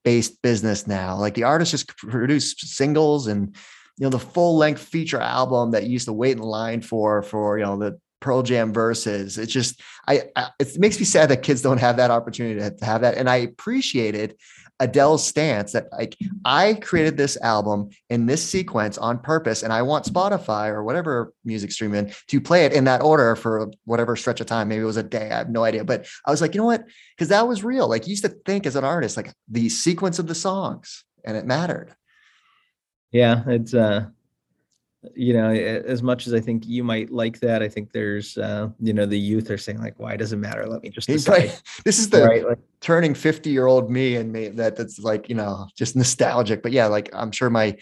[0.03, 1.17] based business now.
[1.17, 3.55] Like the artists just produce singles and
[3.97, 7.23] you know the full length feature album that you used to wait in line for
[7.23, 9.37] for you know the Pearl Jam verses.
[9.37, 12.85] It's just I, I, it makes me sad that kids don't have that opportunity to,
[12.85, 13.17] have that.
[13.17, 14.35] And I appreciated
[14.79, 19.81] Adele's stance that like I created this album in this sequence on purpose, and I
[19.81, 24.39] want Spotify or whatever music streaming to play it in that order for whatever stretch
[24.39, 24.67] of time.
[24.67, 25.31] Maybe it was a day.
[25.31, 25.83] I have no idea.
[25.83, 26.85] But I was like, you know what?
[27.15, 27.87] Because that was real.
[27.87, 31.35] Like you used to think as an artist, like the sequence of the songs, and
[31.35, 31.95] it mattered.
[33.11, 34.07] Yeah, it's uh
[35.15, 38.69] you know as much as i think you might like that i think there's uh
[38.79, 41.31] you know the youth are saying like why does it matter let me just decide.
[41.31, 41.61] Right.
[41.83, 42.45] this is the right?
[42.45, 46.61] like, turning 50 year old me and me that that's like you know just nostalgic.
[46.63, 47.77] But yeah like i'm sure my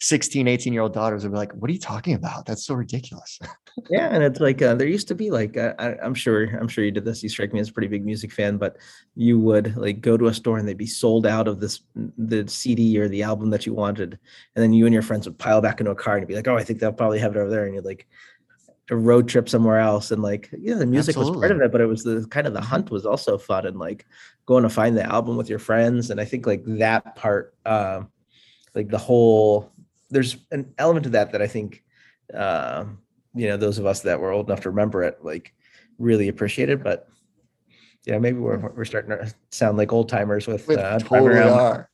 [0.00, 2.46] 16 18 year old daughters would be like what are you talking about?
[2.46, 3.38] That's so ridiculous.
[3.88, 6.68] Yeah and it's like uh, there used to be like uh, I, am sure i'm
[6.68, 8.76] sure you did this you strike me as a pretty big music fan but
[9.14, 12.46] you would like go to a store and they'd be sold out of this the
[12.48, 14.18] cd or the album that you wanted
[14.54, 16.48] and then you and your friends would pile back into a car and be like
[16.48, 18.06] oh i think they'll probably have it over there and you'd like
[18.90, 21.38] a road trip somewhere else and like yeah the music Absolutely.
[21.38, 23.66] was part of it but it was the kind of the hunt was also fun
[23.66, 24.04] and like
[24.46, 28.02] going to find the album with your friends and i think like that part uh,
[28.74, 29.72] like the whole
[30.10, 31.84] there's an element to that that i think
[32.34, 32.84] uh,
[33.34, 35.54] you know those of us that were old enough to remember it like
[35.98, 37.08] really appreciated but
[38.06, 41.88] yeah maybe we're, we're starting to sound like old timers with uh, totally are.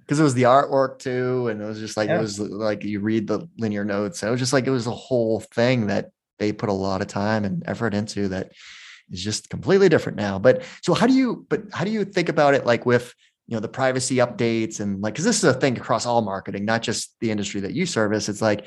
[0.00, 2.18] Because it was the artwork too and it was just like yeah.
[2.18, 4.90] it was like you read the linear notes it was just like it was a
[4.90, 6.10] whole thing that
[6.40, 8.50] they put a lot of time and effort into that
[9.12, 10.40] is just completely different now.
[10.40, 13.14] But so how do you but how do you think about it like with
[13.46, 16.64] you know the privacy updates and like because this is a thing across all marketing
[16.64, 18.28] not just the industry that you service.
[18.28, 18.66] It's like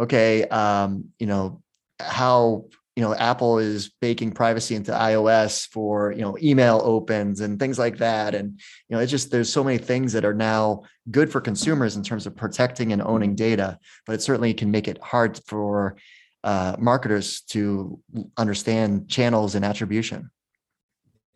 [0.00, 1.62] okay, um, you know,
[2.00, 2.64] how
[2.96, 7.78] you know Apple is baking privacy into iOS for you know email opens and things
[7.78, 11.30] like that, and you know it's just there's so many things that are now good
[11.30, 14.98] for consumers in terms of protecting and owning data, but it certainly can make it
[15.02, 15.96] hard for
[16.44, 18.00] uh, marketers to
[18.36, 20.30] understand channels and attribution.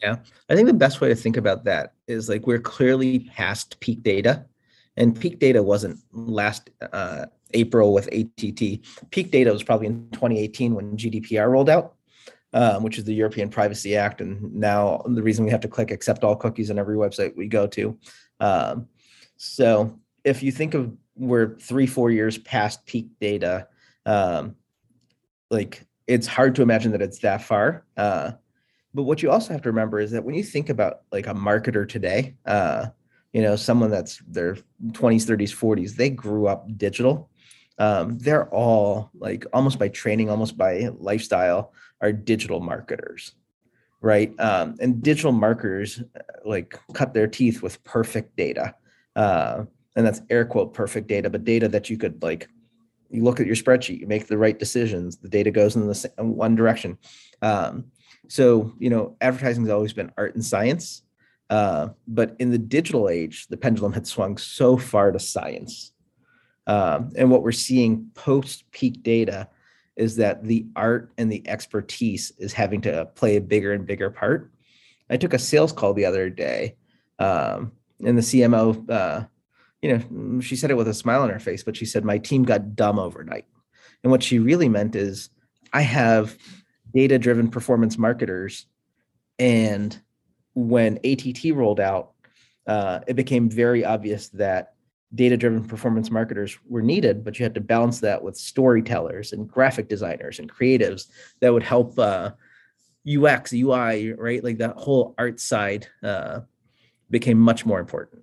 [0.00, 0.16] Yeah,
[0.48, 4.02] I think the best way to think about that is like we're clearly past peak
[4.02, 4.44] data
[4.96, 8.80] And peak data wasn't last uh, April with ATT.
[9.10, 11.94] Peak data was probably in 2018 when GDPR rolled out,
[12.52, 14.20] um, which is the European Privacy Act.
[14.20, 17.48] And now the reason we have to click accept all cookies on every website we
[17.48, 17.98] go to.
[18.40, 18.88] Um,
[19.36, 23.68] so if you think of we're three, four years past peak data,
[24.06, 24.56] um,
[25.54, 27.84] like it's hard to imagine that it's that far.
[27.96, 28.32] Uh,
[28.92, 31.34] but what you also have to remember is that when you think about like a
[31.34, 32.86] marketer today, uh,
[33.32, 34.54] you know, someone that's their
[34.92, 37.30] 20s, 30s, 40s, they grew up digital.
[37.78, 43.32] Um, they're all like almost by training, almost by lifestyle, are digital marketers,
[44.00, 44.32] right?
[44.38, 48.76] Um, and digital marketers uh, like cut their teeth with perfect data.
[49.16, 49.64] Uh,
[49.96, 52.48] and that's air quote perfect data, but data that you could like
[53.14, 55.94] you look at your spreadsheet, you make the right decisions, the data goes in the
[55.94, 56.98] same, one direction.
[57.42, 57.86] Um,
[58.28, 61.02] so, you know, advertising has always been art and science.
[61.50, 65.92] Uh, but in the digital age, the pendulum had swung so far to science.
[66.66, 69.48] Um, and what we're seeing post peak data
[69.96, 74.10] is that the art and the expertise is having to play a bigger and bigger
[74.10, 74.50] part.
[75.10, 76.76] I took a sales call the other day,
[77.18, 77.72] um,
[78.04, 79.24] and the CMO, uh,
[79.84, 82.16] you know, she said it with a smile on her face, but she said, My
[82.16, 83.44] team got dumb overnight.
[84.02, 85.28] And what she really meant is,
[85.74, 86.38] I have
[86.94, 88.64] data driven performance marketers.
[89.38, 90.00] And
[90.54, 92.12] when ATT rolled out,
[92.66, 94.72] uh, it became very obvious that
[95.14, 99.46] data driven performance marketers were needed, but you had to balance that with storytellers and
[99.46, 101.08] graphic designers and creatives
[101.40, 102.30] that would help uh,
[103.06, 104.42] UX, UI, right?
[104.42, 106.40] Like that whole art side uh,
[107.10, 108.22] became much more important.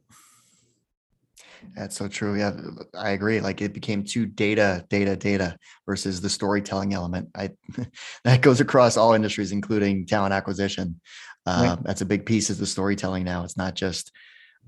[1.76, 2.38] That's so true.
[2.38, 2.54] Yeah,
[2.96, 3.40] I agree.
[3.42, 7.30] Like it became too data, data, data versus the storytelling element.
[7.36, 7.52] I
[8.24, 11.00] that goes across all industries, including talent acquisition.
[11.46, 11.84] Uh, right.
[11.84, 13.44] That's a big piece of the storytelling now.
[13.44, 14.12] It's not just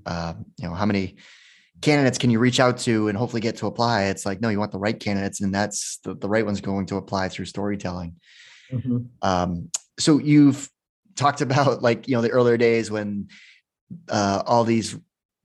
[0.06, 1.16] uh, you know how many
[1.80, 4.04] candidates can you reach out to and hopefully get to apply.
[4.04, 6.86] It's like no, you want the right candidates, and that's the, the right ones going
[6.86, 8.16] to apply through storytelling.
[8.72, 8.98] Mm-hmm.
[9.22, 10.68] Um, so you've
[11.16, 13.28] talked about like you know the earlier days when
[14.08, 14.96] uh, all these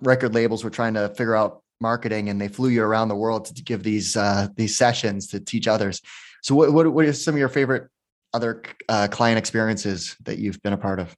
[0.02, 3.46] record labels were trying to figure out marketing and they flew you around the world
[3.46, 6.02] to, give these uh, these sessions to teach others.
[6.42, 7.90] So what, what, what are some of your favorite
[8.34, 11.16] other uh, client experiences that you've been a part of?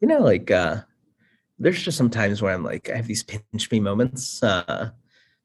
[0.00, 0.82] You know, like uh,
[1.58, 4.42] there's just some times where I'm like, I have these pinch me moments.
[4.42, 4.90] Uh,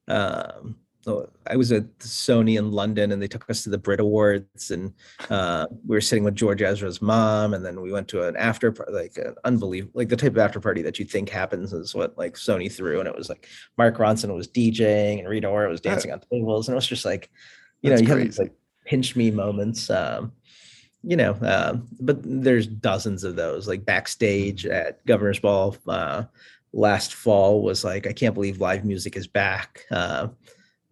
[0.08, 0.78] um,
[1.46, 4.92] I was at Sony in London and they took us to the Brit Awards and
[5.30, 8.74] uh, we were sitting with George Ezra's mom and then we went to an after
[8.90, 12.18] like an unbelievable like the type of after party that you think happens is what
[12.18, 13.48] like Sony threw and it was like
[13.78, 17.06] Mark Ronson was DJing and Rita Ora was dancing on tables and it was just
[17.06, 17.30] like
[17.82, 18.26] you That's know you crazy.
[18.26, 18.54] have these like
[18.86, 20.32] pinch me moments um,
[21.04, 26.24] you know uh, but there's dozens of those like backstage at Governor's Ball uh,
[26.74, 30.30] last fall was like I can't believe live music is back uh,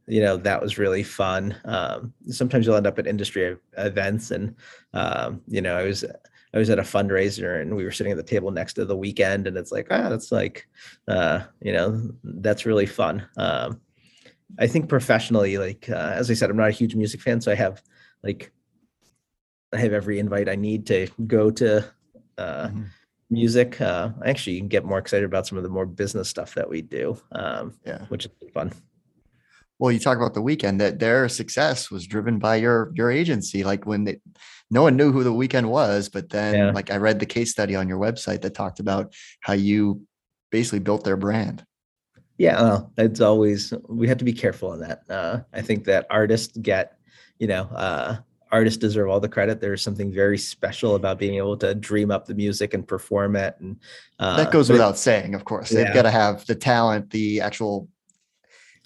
[0.07, 1.55] you know that was really fun.
[1.65, 4.55] Um, sometimes you'll end up at industry events and
[4.93, 6.03] um, you know i was
[6.53, 8.97] i was at a fundraiser and we were sitting at the table next to the
[8.97, 10.67] Weeknd and it's like ah that's like
[11.07, 13.27] uh, you know that's really fun.
[13.37, 13.81] Um,
[14.59, 17.51] i think professionally like uh, as i said i'm not a huge music fan so
[17.51, 17.81] i have
[18.23, 18.51] like
[19.73, 21.79] i have every invite i need to go to
[22.37, 22.83] uh, mm-hmm.
[23.31, 23.81] music.
[23.81, 26.83] Uh, i actually get more excited about some of the more business stuff that we
[26.83, 28.05] do um, yeah.
[28.09, 28.71] which is fun
[29.79, 33.63] well you talk about the Weeknd that their success was driven by your your agency
[33.63, 34.19] like when they
[34.69, 36.71] no one knew who the Weeknd was but then yeah.
[36.71, 40.01] like i read the case study on your website that talked about how you
[40.53, 41.65] basically built their brand.
[42.37, 45.01] Yeah well, it's always we have to be careful on that.
[45.09, 46.97] Uh, i think that artists get
[47.39, 48.17] you know uh,
[48.51, 49.59] artists deserve all the credit.
[49.59, 53.55] There's something very special about being able to dream up the music and perform it
[53.59, 53.77] and
[54.19, 55.69] uh, that goes without saying of course.
[55.69, 57.87] They've got to have the talent the actual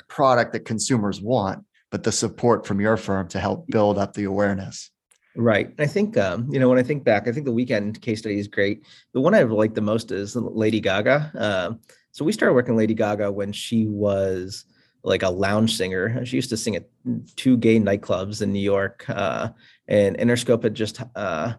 [0.08, 4.26] product that consumers want, but the support from your firm to help build up the
[4.26, 4.92] awareness.
[5.36, 5.72] Right.
[5.78, 8.40] I think, um, you know, when I think back, I think the Weeknd case study
[8.40, 8.84] is great.
[9.14, 11.32] The one I like the most is Lady Gaga.
[11.38, 11.74] Uh,
[12.12, 14.66] so we started working Lady Gaga when she was
[15.04, 16.26] like a lounge singer.
[16.26, 16.88] She used to sing at
[17.36, 19.06] two gay nightclubs in New York.
[19.08, 19.50] Uh,
[19.88, 21.54] and Interscope had just uh,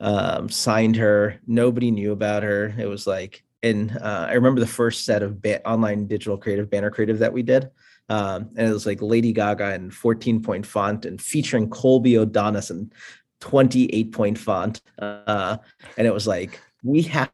[0.00, 1.40] um, signed her.
[1.46, 2.74] Nobody knew about her.
[2.78, 6.68] It was like and uh, I remember the first set of ba- online digital creative
[6.68, 7.70] banner creative that we did.
[8.10, 12.70] Um, and it was like Lady Gaga in 14 point font and featuring Colby O'Donis
[12.70, 12.92] in
[13.40, 14.82] 28 point font.
[14.98, 15.56] Uh,
[15.96, 17.32] and it was like, we have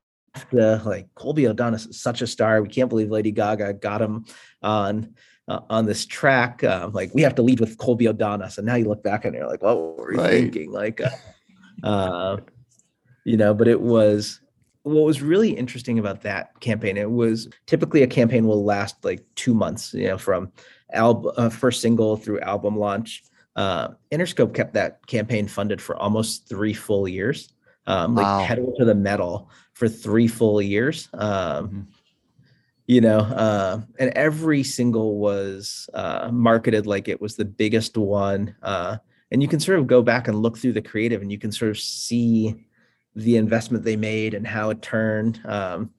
[0.52, 2.62] to like Colby O'Donis is such a star.
[2.62, 4.24] We can't believe Lady Gaga got him
[4.62, 5.14] on
[5.48, 6.62] uh, on this track.
[6.62, 8.56] Uh, like we have to lead with Colby O'Donis.
[8.56, 10.30] And now you look back and you're like, what were we right.
[10.30, 10.70] thinking?
[10.70, 12.36] Like, uh, uh,
[13.24, 14.40] you know, but it was
[14.82, 19.24] what was really interesting about that campaign, it was typically a campaign will last like
[19.34, 20.52] two months, you know, from
[20.92, 23.24] album uh, first single through album launch.
[23.56, 27.52] Uh, Interscope kept that campaign funded for almost three full years,
[27.86, 28.38] um, wow.
[28.38, 31.08] like pedal to the metal for three full years.
[31.14, 31.20] Um,
[31.68, 31.80] mm-hmm.
[32.86, 38.56] You know, uh, and every single was uh, marketed like it was the biggest one.
[38.62, 38.96] Uh,
[39.30, 41.52] and you can sort of go back and look through the creative, and you can
[41.52, 42.66] sort of see
[43.22, 45.40] the investment they made and how it turned.
[45.44, 45.90] Um,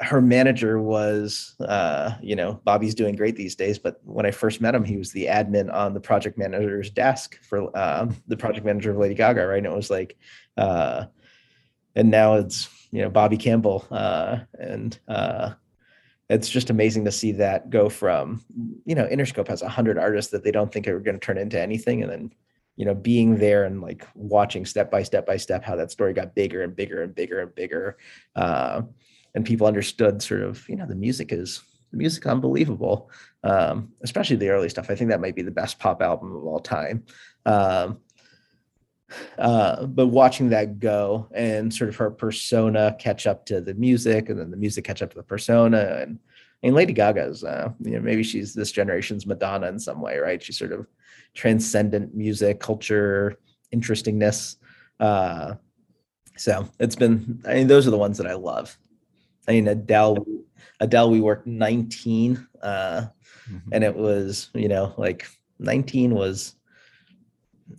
[0.00, 3.78] her manager was, uh, you know, Bobby's doing great these days.
[3.78, 7.38] But when I first met him, he was the admin on the project manager's desk
[7.42, 9.58] for uh, the project manager of Lady Gaga, right?
[9.58, 10.16] And it was like,
[10.56, 11.06] uh,
[11.96, 15.54] and now it's you know Bobby Campbell, uh, and uh,
[16.30, 18.44] it's just amazing to see that go from
[18.84, 21.38] you know Interscope has a hundred artists that they don't think are going to turn
[21.38, 22.32] into anything, and then
[22.78, 26.14] you know being there and like watching step by step by step how that story
[26.14, 27.98] got bigger and bigger and bigger and bigger
[28.36, 28.80] uh,
[29.34, 31.60] and people understood sort of you know the music is
[31.90, 33.10] the music unbelievable
[33.42, 36.44] um, especially the early stuff i think that might be the best pop album of
[36.44, 37.04] all time
[37.46, 37.98] um,
[39.38, 44.28] uh, but watching that go and sort of her persona catch up to the music
[44.28, 46.20] and then the music catch up to the persona and
[46.64, 50.42] and Lady Gaga's, uh, you know, maybe she's this generation's Madonna in some way, right?
[50.42, 50.88] She's sort of
[51.38, 53.38] transcendent music, culture,
[53.70, 54.56] interestingness.
[54.98, 55.54] Uh,
[56.36, 58.76] so it's been, I mean, those are the ones that I love.
[59.46, 60.26] I mean, Adele,
[60.80, 63.06] Adele, we worked 19, uh,
[63.48, 63.56] mm-hmm.
[63.70, 65.28] and it was, you know, like
[65.60, 66.56] 19 was,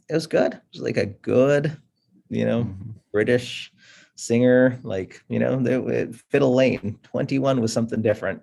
[0.09, 0.53] it was good.
[0.53, 1.77] It was like a good,
[2.29, 2.91] you know, mm-hmm.
[3.11, 3.73] British
[4.15, 6.97] singer, like, you know, they, it fit a lane.
[7.03, 8.41] 21 was something different.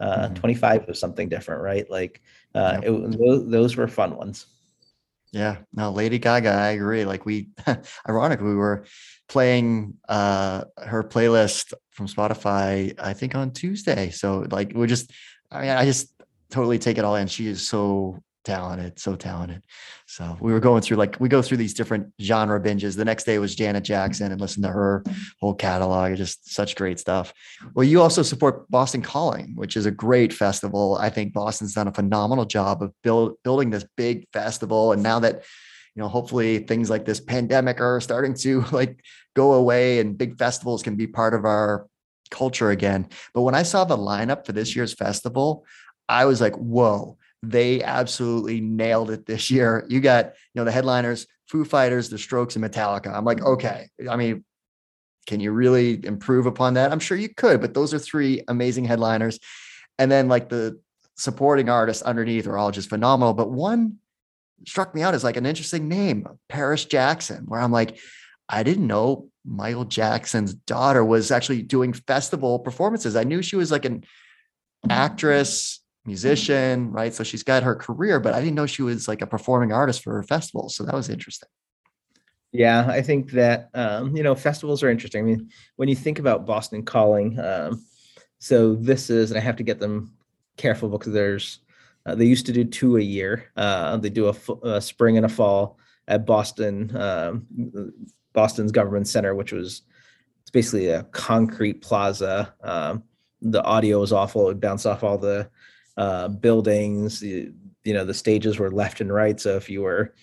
[0.00, 0.34] Uh, mm-hmm.
[0.34, 1.88] 25 was something different, right?
[1.88, 2.20] Like,
[2.56, 2.84] uh, yep.
[2.84, 4.46] it, those, those were fun ones.
[5.32, 7.04] Yeah, no, Lady Gaga, I agree.
[7.04, 7.48] Like we,
[8.08, 8.86] ironically, we were
[9.28, 14.10] playing uh her playlist from Spotify, I think on Tuesday.
[14.10, 15.10] So like we're just,
[15.50, 16.12] I mean, I just
[16.50, 17.26] totally take it all in.
[17.26, 19.62] She is so talented, so talented.
[20.06, 22.96] So we were going through like we go through these different genre binges.
[22.96, 25.04] The next day was Janet Jackson and listen to her
[25.40, 26.16] whole catalog.
[26.16, 27.34] Just such great stuff.
[27.74, 30.96] Well, you also support Boston Calling, which is a great festival.
[30.98, 34.92] I think Boston's done a phenomenal job of build, building this big festival.
[34.92, 35.42] And now that
[35.94, 39.02] you know, hopefully things like this pandemic are starting to like
[39.34, 41.88] go away and big festivals can be part of our
[42.30, 43.08] culture again.
[43.34, 45.64] But when I saw the lineup for this year's festival,
[46.08, 47.18] I was like, whoa,
[47.50, 49.86] they absolutely nailed it this year.
[49.88, 53.12] You got, you know, the headliners, Foo Fighters, The Strokes, and Metallica.
[53.12, 53.48] I'm like, mm-hmm.
[53.48, 53.88] okay.
[54.10, 54.44] I mean,
[55.26, 56.92] can you really improve upon that?
[56.92, 59.38] I'm sure you could, but those are three amazing headliners.
[59.98, 60.80] And then like the
[61.16, 63.34] supporting artists underneath are all just phenomenal.
[63.34, 63.96] But one
[64.66, 67.98] struck me out as like an interesting name, Paris Jackson, where I'm like,
[68.48, 73.16] I didn't know Michael Jackson's daughter was actually doing festival performances.
[73.16, 74.04] I knew she was like an
[74.88, 77.14] actress, musician, right?
[77.14, 80.02] So she's got her career, but I didn't know she was like a performing artist
[80.02, 80.68] for her festival.
[80.68, 81.48] So that was interesting.
[82.52, 85.22] Yeah, I think that um, you know festivals are interesting.
[85.22, 87.84] I mean, when you think about Boston Calling, um,
[88.38, 90.14] so this is, and I have to get them
[90.56, 91.60] careful because there's
[92.06, 93.50] uh, they used to do two a year.
[93.56, 95.78] Uh, they do a, a, spring and a fall
[96.08, 97.46] at Boston, um,
[98.32, 99.82] Boston's Government Center, which was
[100.42, 102.54] it's basically a concrete plaza.
[102.62, 103.02] Um,
[103.42, 105.50] the audio was awful; it would bounce off all the
[105.96, 107.22] uh, buildings.
[107.22, 109.38] You, know, the stages were left and right.
[109.38, 110.14] So if you were,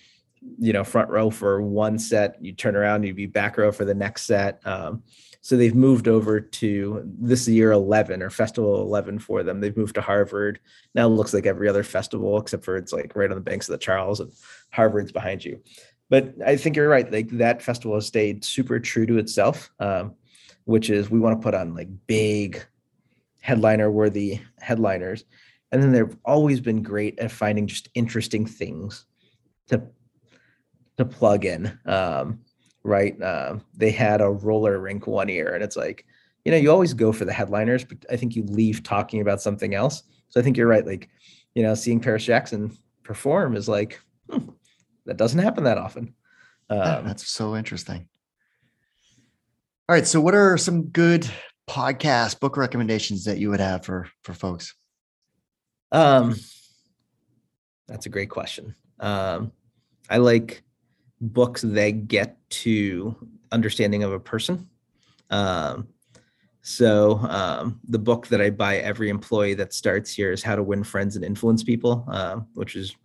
[0.58, 3.84] you know, front row for one set, you turn around, you'd be back row for
[3.84, 4.60] the next set.
[4.66, 5.02] Um,
[5.40, 9.60] so they've moved over to this year 11 or festival 11 for them.
[9.60, 10.58] They've moved to Harvard.
[10.94, 13.68] Now it looks like every other festival, except for it's like right on the banks
[13.68, 14.32] of the Charles and
[14.70, 15.60] Harvard's behind you.
[16.08, 17.10] But I think you're right.
[17.10, 20.14] Like that festival has stayed super true to itself, um,
[20.64, 22.64] which is we want to put on like big
[23.42, 25.24] headliner worthy headliners
[25.74, 29.06] and then they've always been great at finding just interesting things
[29.66, 29.82] to
[30.96, 32.38] to plug in um,
[32.84, 33.20] right?
[33.20, 36.06] Uh, they had a roller rink one year and it's like
[36.44, 39.42] you know you always go for the headliners but i think you leave talking about
[39.42, 40.04] something else.
[40.28, 41.10] So i think you're right like
[41.56, 44.00] you know seeing paris jackson perform is like
[44.30, 44.50] hmm,
[45.06, 46.14] that doesn't happen that often.
[46.70, 48.08] Um, yeah, that's so interesting.
[49.88, 51.28] All right so what are some good
[51.68, 54.74] podcast book recommendations that you would have for for folks
[55.94, 56.34] um,
[57.86, 58.74] that's a great question.
[59.00, 59.52] Um,
[60.10, 60.62] I like
[61.20, 63.16] books that get to
[63.52, 64.68] understanding of a person.
[65.30, 65.88] Um,
[66.62, 70.62] so um, the book that I buy every employee that starts here is How to
[70.62, 72.96] Win Friends and Influence People, uh, which is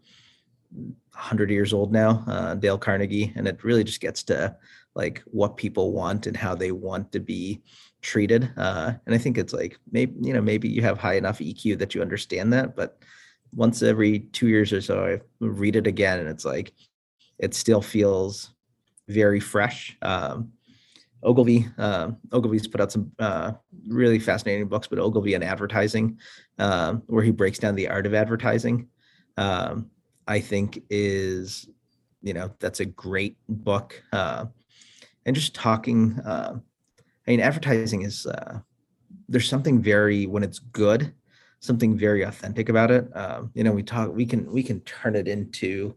[0.72, 4.56] 100 years old now, uh, Dale Carnegie, and it really just gets to
[4.96, 7.62] like what people want and how they want to be
[8.02, 8.52] treated.
[8.58, 11.80] Uh, and I think it's like maybe you know maybe you have high enough EQ
[11.80, 13.00] that you understand that, but
[13.54, 16.74] once every two years or so, I read it again, and it's like
[17.39, 18.52] it still feels
[19.08, 19.97] very fresh.
[20.02, 20.52] Um,
[21.24, 23.54] Ogilvy, uh, Ogilvy's put out some uh,
[23.88, 26.18] really fascinating books, but Ogilvy and advertising,
[26.60, 28.88] um, where he breaks down the art of advertising,
[29.38, 29.89] um,
[30.28, 31.68] I think is,
[32.22, 34.02] you know, that's a great book.
[34.14, 34.45] Uh,
[35.26, 36.60] and just talking, uh,
[37.30, 38.58] I mean, advertising is, uh,
[39.28, 41.14] there's something very, when it's good,
[41.60, 43.08] something very authentic about it.
[43.16, 45.96] Um, you know, we talk, we can, we can turn it into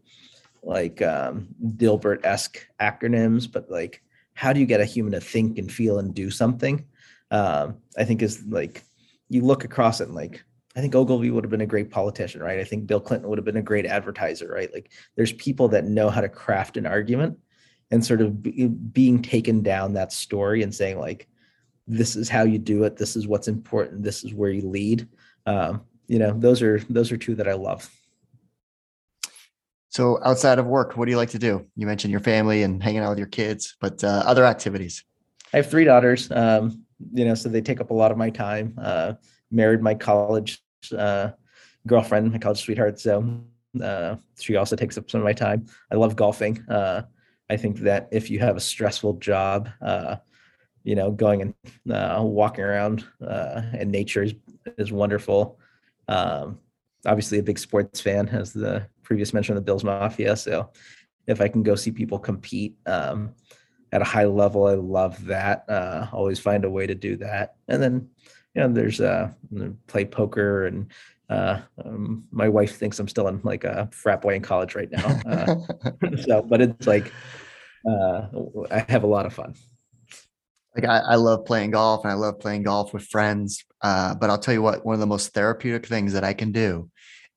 [0.62, 4.02] like um, Dilbert-esque acronyms, but like,
[4.34, 6.84] how do you get a human to think and feel and do something?
[7.30, 8.82] Um, I think is like
[9.30, 10.44] you look across it and like
[10.76, 12.58] I think Ogilvy would have been a great politician, right?
[12.58, 14.72] I think Bill Clinton would have been a great advertiser, right?
[14.72, 17.38] Like there's people that know how to craft an argument
[17.92, 21.28] and sort of be, being taken down that story and saying like
[21.86, 25.06] this is how you do it, this is what's important, this is where you lead.
[25.46, 27.88] Um, you know, those are those are two that I love.
[29.90, 31.66] So outside of work, what do you like to do?
[31.76, 35.04] You mentioned your family and hanging out with your kids, but uh, other activities.
[35.52, 36.30] I have three daughters.
[36.32, 38.74] Um, you know, so they take up a lot of my time.
[38.80, 39.14] Uh,
[39.50, 40.62] married my college
[40.96, 41.30] uh,
[41.86, 43.00] girlfriend, my college sweetheart.
[43.00, 43.42] So
[43.82, 45.66] uh, she also takes up some of my time.
[45.90, 46.64] I love golfing.
[47.52, 50.16] Uh, I think that if you have a stressful job, uh,
[50.84, 51.54] you know, going and
[52.34, 53.04] walking around
[53.78, 54.34] in nature is,
[54.78, 55.58] is wonderful.
[56.08, 56.58] Um,
[57.06, 60.36] obviously a big sports fan, as the previous mention of the Bills Mafia.
[60.36, 60.70] So
[61.26, 63.34] if I can go see people compete um,
[63.92, 65.64] at a high level, I love that.
[65.68, 67.54] Uh, always find a way to do that.
[67.68, 68.08] And then,
[68.54, 69.30] you know, there's uh,
[69.86, 70.90] play poker and
[71.32, 74.90] uh, um, my wife thinks I'm still in like a frat boy in college right
[74.90, 75.20] now.
[75.26, 75.54] Uh,
[76.26, 77.12] so, but it's like
[77.86, 78.26] uh,
[78.70, 79.54] I have a lot of fun.
[80.74, 83.64] Like I, I love playing golf and I love playing golf with friends.
[83.82, 86.52] Uh, but I'll tell you what, one of the most therapeutic things that I can
[86.52, 86.88] do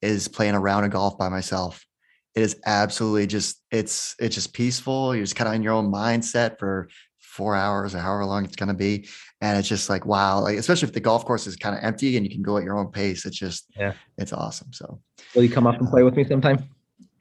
[0.02, 1.86] is playing a round of golf by myself.
[2.36, 5.16] It is absolutely just it's it's just peaceful.
[5.16, 6.89] You're just kind of in your own mindset for
[7.20, 9.08] four hours or however long it's going to be,
[9.41, 10.41] and it's just like wow.
[10.41, 12.64] Like especially if the golf course is kind of empty and you can go at
[12.64, 13.26] your own pace.
[13.26, 14.72] It's just yeah, it's awesome.
[14.74, 15.00] So
[15.34, 16.70] will you come up and play with me sometime?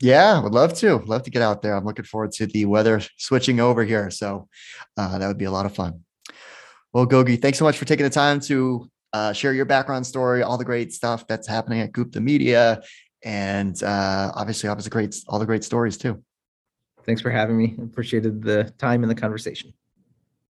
[0.04, 0.98] Yeah, would love to.
[1.06, 1.74] Love to get out there.
[1.74, 4.10] I'm looking forward to the weather switching over here.
[4.10, 4.48] So
[4.98, 6.04] uh, that would be a lot of fun.
[6.92, 10.42] Well, Gogi, thanks so much for taking the time to uh, share your background story,
[10.42, 12.82] all the great stuff that's happening at Gupta Media,
[13.24, 16.22] and uh, obviously, obviously, great all the great stories too.
[17.06, 17.74] Thanks for having me.
[17.82, 19.72] Appreciated the time and the conversation.